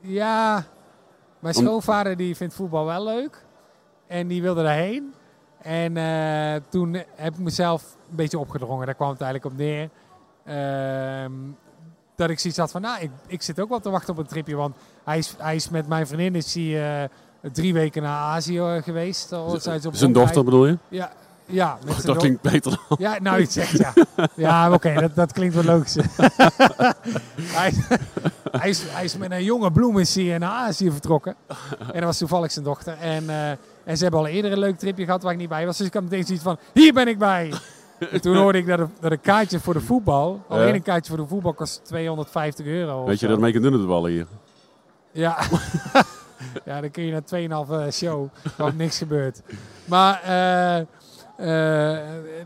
[0.00, 0.64] ja,
[1.38, 3.44] mijn Om- schoonvader die vindt voetbal wel leuk.
[4.06, 5.14] En die wilde daarheen.
[5.62, 8.86] En eh, toen heb ik mezelf een beetje opgedrongen.
[8.86, 9.88] Daar kwam het eigenlijk op neer.
[10.44, 11.32] Ehm,
[12.16, 14.26] dat ik zoiets had van, nou, ik, ik zit ook wel te wachten op een
[14.26, 14.56] tripje.
[14.56, 17.08] Want hij is, hij is met mijn vriendin is hij, eh,
[17.52, 19.28] drie weken naar Azië eh, geweest.
[19.28, 20.14] Zijn ze op Zijn rondreis.
[20.14, 20.78] dochter bedoel je?
[20.88, 21.12] Ja,
[21.46, 22.96] ja, met zijn Dat klinkt beter dan.
[22.98, 23.92] ja, nou, het zegt ja.
[24.36, 25.94] Ja, oké, dat, dat klinkt wel logisch.
[27.58, 27.72] hij,
[28.50, 31.34] hij, is, hij is met een jonge bloem is hij naar Azië vertrokken.
[31.78, 32.96] En dat was toevallig zijn dochter.
[33.00, 33.50] En, eh,
[33.84, 35.76] en ze hebben al eerder een leuk tripje gehad waar ik niet bij was.
[35.78, 37.52] Dus ik had meteen zoiets van, hier ben ik bij.
[38.10, 40.74] En toen hoorde ik dat, een- dat een kaartje voor de voetbal, alleen Ja.
[40.74, 43.04] een kaartje voor de voetbal kost 250 euro.
[43.04, 44.26] Weet je dat doen op de ballen hier?
[45.12, 45.38] Ja.
[46.64, 49.42] ja, dan kun je naar 2,5 show, waar niks gebeurt.
[49.84, 50.78] Maar eh,
[51.36, 51.98] eh,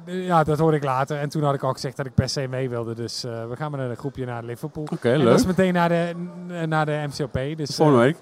[0.05, 1.18] ja, dat hoorde ik later.
[1.18, 2.95] En toen had ik al gezegd dat ik per se mee wilde.
[2.95, 4.86] Dus eh, we gaan met een groepje naar Liverpool.
[4.92, 5.34] Oké, dat leuk.
[5.34, 6.14] is meteen naar de,
[6.66, 7.57] naar de MCOP.
[7.57, 8.16] Dus, Volgende eh, week.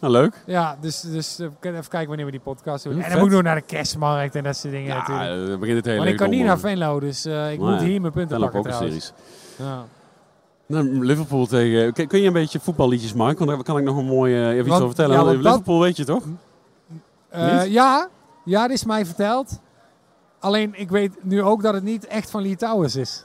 [0.00, 0.34] Nou, leuk.
[0.46, 2.96] ja, dus, dus eh, even kijken wanneer we die podcast doen.
[2.96, 5.60] Ja, en dan moet ik nog naar de kerstmarkt en dat soort dingen Ja, natuurlijk.
[5.60, 7.80] begint het hele Want ik kan niet naar eh, Venlo, dus eh, ik Nee, moet
[7.80, 9.12] hier mijn punten Venlo pakken trouwens.
[9.12, 9.12] Pokerseries.
[9.56, 9.84] Ja.
[10.66, 11.92] Nou, Liverpool tegen...
[12.06, 13.36] Kun, je een beetje voetballiedjes maken?
[13.38, 15.16] Want daar kan ik nog een mooi eh, even iets over vertellen.
[15.16, 16.24] ja, want dat- Liverpool weet je toch?
[16.86, 17.66] Niet?
[17.68, 18.08] ja,
[18.44, 19.60] ja, dit is mij verteld.
[20.38, 23.24] Alleen ik weet nu ook dat het niet echt van Litouwers is.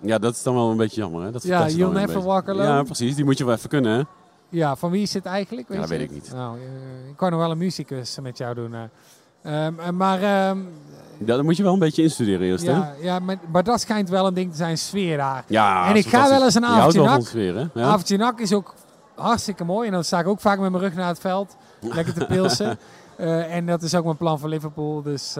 [0.00, 1.22] Ja, dat is dan wel een beetje jammer.
[1.22, 1.30] Hè?
[1.30, 2.22] Dat Ja, You'll Never.
[2.22, 2.64] Walk Alone.
[2.68, 3.14] Ja, precies.
[3.14, 4.02] Die moet je wel even kunnen, hè?
[4.48, 5.68] Ja, van wie is het eigenlijk?
[5.72, 6.32] Ja, je weet ik niet.
[6.32, 8.74] Nou, eh, ik kan nog wel een muzikus met jou doen.
[8.74, 8.82] eh.
[9.66, 10.58] Ehm, eh, maar ehm,
[11.18, 12.72] Ja, dat moet je wel een beetje instuderen eerst, hè?
[12.72, 15.44] ja, ja maar, maar dat schijnt wel een ding te zijn, sfeer daar.
[15.46, 17.26] Ja, En ik ga wel eens een Je houdt avondje wel nak.
[17.26, 17.80] sfeer, hè?
[17.80, 17.86] Ja.
[17.86, 18.74] Avondje nak is ook
[19.14, 19.86] hartstikke mooi.
[19.86, 21.56] En dan sta ik ook vaak met mijn rug naar het veld.
[21.80, 22.78] Lekker te pilsen.
[23.16, 25.02] Eh, en dat is ook mijn plan voor Liverpool.
[25.02, 25.34] Dus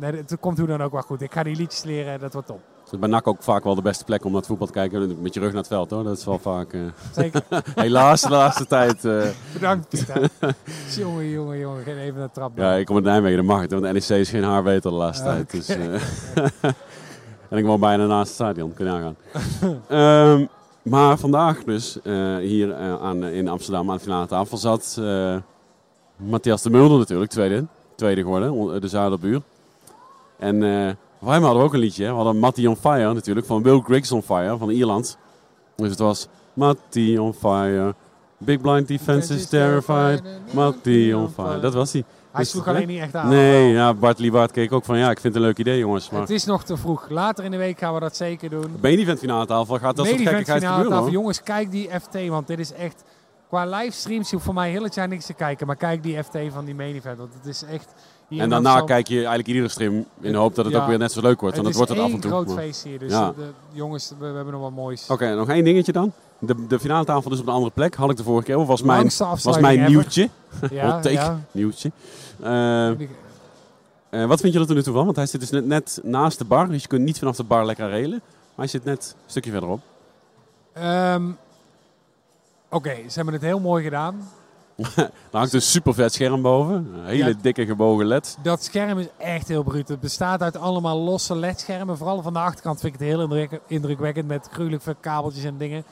[0.00, 1.20] nee, het komt hoe dan ook wel goed.
[1.22, 2.60] Ik ga die liedjes leren, dat wordt top.
[2.92, 4.72] Het is bij NAC ook vaak wel de beste plek om naar het voetbal te
[4.72, 5.22] kijken.
[5.22, 6.04] Met je rug naar het veld, hoor.
[6.04, 6.76] Dat is wel vaak...
[7.14, 7.42] Zeker.
[7.74, 9.04] helaas de laatste tijd...
[9.04, 9.22] eh,
[9.52, 10.28] Bedankt, Pieter.
[10.98, 11.82] jongen, jongen, jongen.
[11.82, 12.56] Geen even naar de trap.
[12.56, 13.72] ja, ik kom uit Nijmegen, dat mag het.
[13.72, 15.50] Want NEC is geen haar beter de laatste Ah, tijd.
[15.50, 15.94] Dus, eh,
[17.50, 19.16] en ik woon bijna naast het stadion, kun je nagaan.
[19.88, 20.46] Ehm,
[20.82, 21.98] maar vandaag dus,
[22.40, 25.00] hier aan, in Amsterdam aan de finale tafel zat
[26.16, 27.66] Matthias de Mulder natuurlijk, tweede,
[27.96, 29.42] tweede geworden, de Zuiderbuur.
[30.38, 30.62] En
[31.30, 32.10] hem hadden we ook een liedje, hè.
[32.10, 35.18] we hadden Matty on Fire natuurlijk, van Will Griggs on Fire van Ierland.
[35.76, 37.94] Dus het was Matty on Fire,
[38.38, 41.60] Big Blind Defense is terrified, Matty on Fire.
[41.60, 42.04] Dat was hij.
[42.32, 43.28] Hij sloeg alleen niet echt aan.
[43.28, 46.10] Nee, ja, Bart Liebart keek ook van ja, ik vind het een leuk idee jongens.
[46.10, 47.08] Maar Het is nog te vroeg.
[47.08, 48.76] Later in de week gaan we dat zeker doen.
[48.80, 51.10] main event finale tafel gaat dat soort event gekkigheid gebeuren tafel.
[51.10, 53.04] Jongens, kijk die FT, want dit is echt...
[53.48, 55.66] Qua livestreams, je hoeft voor mij heel het jaar niks te kijken.
[55.66, 57.92] Maar kijk die FT van die main event, want het is echt...
[58.40, 60.80] En daarna kijk je eigenlijk iedere stream in de hoop dat het Ja.
[60.80, 61.56] ook weer net zo leuk wordt.
[61.56, 62.30] Want het dat is wordt het af en toe.
[62.30, 62.98] groot maar- feest hier.
[62.98, 63.32] Dus Ja.
[63.36, 65.06] de, jongens, we, we hebben nog wat moois.
[65.10, 66.12] Oké, nog één dingetje dan.
[66.38, 67.94] De, de finale tafel dus op een andere plek.
[67.94, 68.64] Had ik de vorige keer.
[68.64, 69.10] Was mijn,
[69.42, 70.28] was mijn nieuwtje.
[70.70, 71.36] Ja, take.
[71.50, 71.90] nieuwtje.
[72.42, 72.96] Eh, eh,
[74.26, 75.04] wat vind je er tot nu toe van?
[75.04, 76.68] Want hij zit dus net, net naast de bar.
[76.68, 78.20] Dus je kunt niet vanaf de bar lekker relen.
[78.20, 79.80] Maar hij zit net een stukje verderop.
[80.72, 81.22] Ehm,
[82.70, 84.28] Oké, ze hebben het heel mooi gedaan.
[84.76, 86.74] Daar hangt een super vet scherm boven.
[86.94, 87.34] Een hele Ja.
[87.42, 88.38] dikke gebogen led.
[88.42, 89.88] Dat scherm is echt heel bruut.
[89.88, 91.96] Het bestaat uit allemaal losse ledschermen.
[91.96, 95.58] Vooral van de achterkant vind ik het heel indruk- indrukwekkend met gruwelijk veel kabeltjes en
[95.58, 95.84] dingen.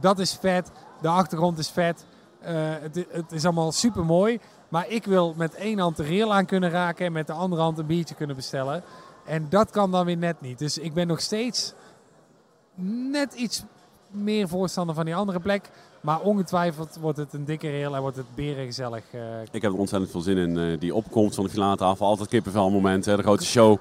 [0.00, 0.70] Dat is vet.
[1.00, 2.04] De achtergrond is vet.
[2.40, 4.40] Eh, het, het is allemaal super mooi.
[4.68, 7.62] Maar ik wil met één hand de rail aan kunnen raken en met de andere
[7.62, 8.82] hand een biertje kunnen bestellen.
[9.24, 10.58] En dat kan dan weer net niet.
[10.58, 11.74] Dus ik ben nog steeds
[13.10, 13.62] net iets
[14.10, 15.70] meer voorstander van die andere plek.
[16.06, 19.02] Maar ongetwijfeld wordt het een dikke rail en wordt het berengezellig.
[19.12, 19.20] eh
[19.52, 20.58] Ik heb er ontzettend veel zin in.
[20.58, 22.06] eh, die opkomst van de finale tafel.
[22.06, 23.04] Altijd kippenvel moment.
[23.04, 23.76] Hè, de grote show.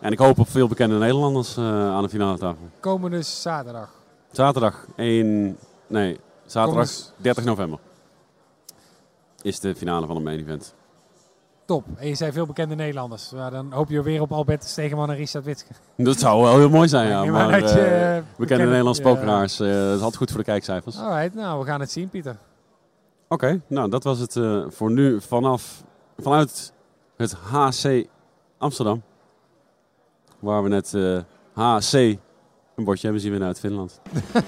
[0.00, 2.68] En ik hoop op veel bekende Nederlanders eh, aan de finale tafel.
[2.80, 3.90] komende zaterdag.
[4.30, 5.56] Zaterdag 1...
[5.86, 7.78] Nee, zaterdag Komende- 30 november.
[9.42, 10.74] Is de finale van het main event.
[11.70, 11.84] Top.
[11.96, 13.30] En je zei veel bekende Nederlanders.
[13.34, 15.72] Ja, dan hoop je weer op Albert Stegeman en Richard Witske.
[15.96, 17.20] Dat zou wel heel mooi zijn, ja.
[17.22, 19.08] Nee, maar dat je, eh, eh, bekende Nederlandse ja.
[19.08, 19.60] pokeraars.
[19.60, 20.98] eh, dat is altijd goed voor de kijkcijfers.
[20.98, 22.36] Alright, nou we gaan het zien Pieter.
[23.28, 25.82] Oké, nou dat was het eh, voor nu vanaf,
[26.18, 26.72] vanuit
[27.16, 28.06] het HC
[28.58, 29.02] Amsterdam.
[30.38, 31.18] Waar we net eh,
[31.54, 34.00] HC een bordje hebben zien winnen uit Finland.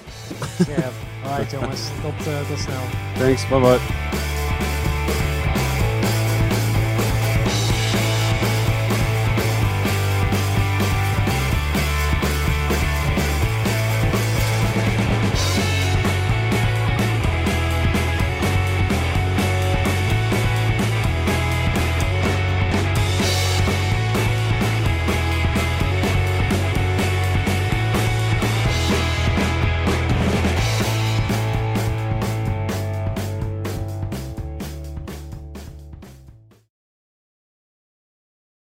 [0.61, 0.93] Scherp.
[1.25, 2.81] Alright jongens, tot, eh, tot snel.
[3.17, 4.32] Thanks, bye bye.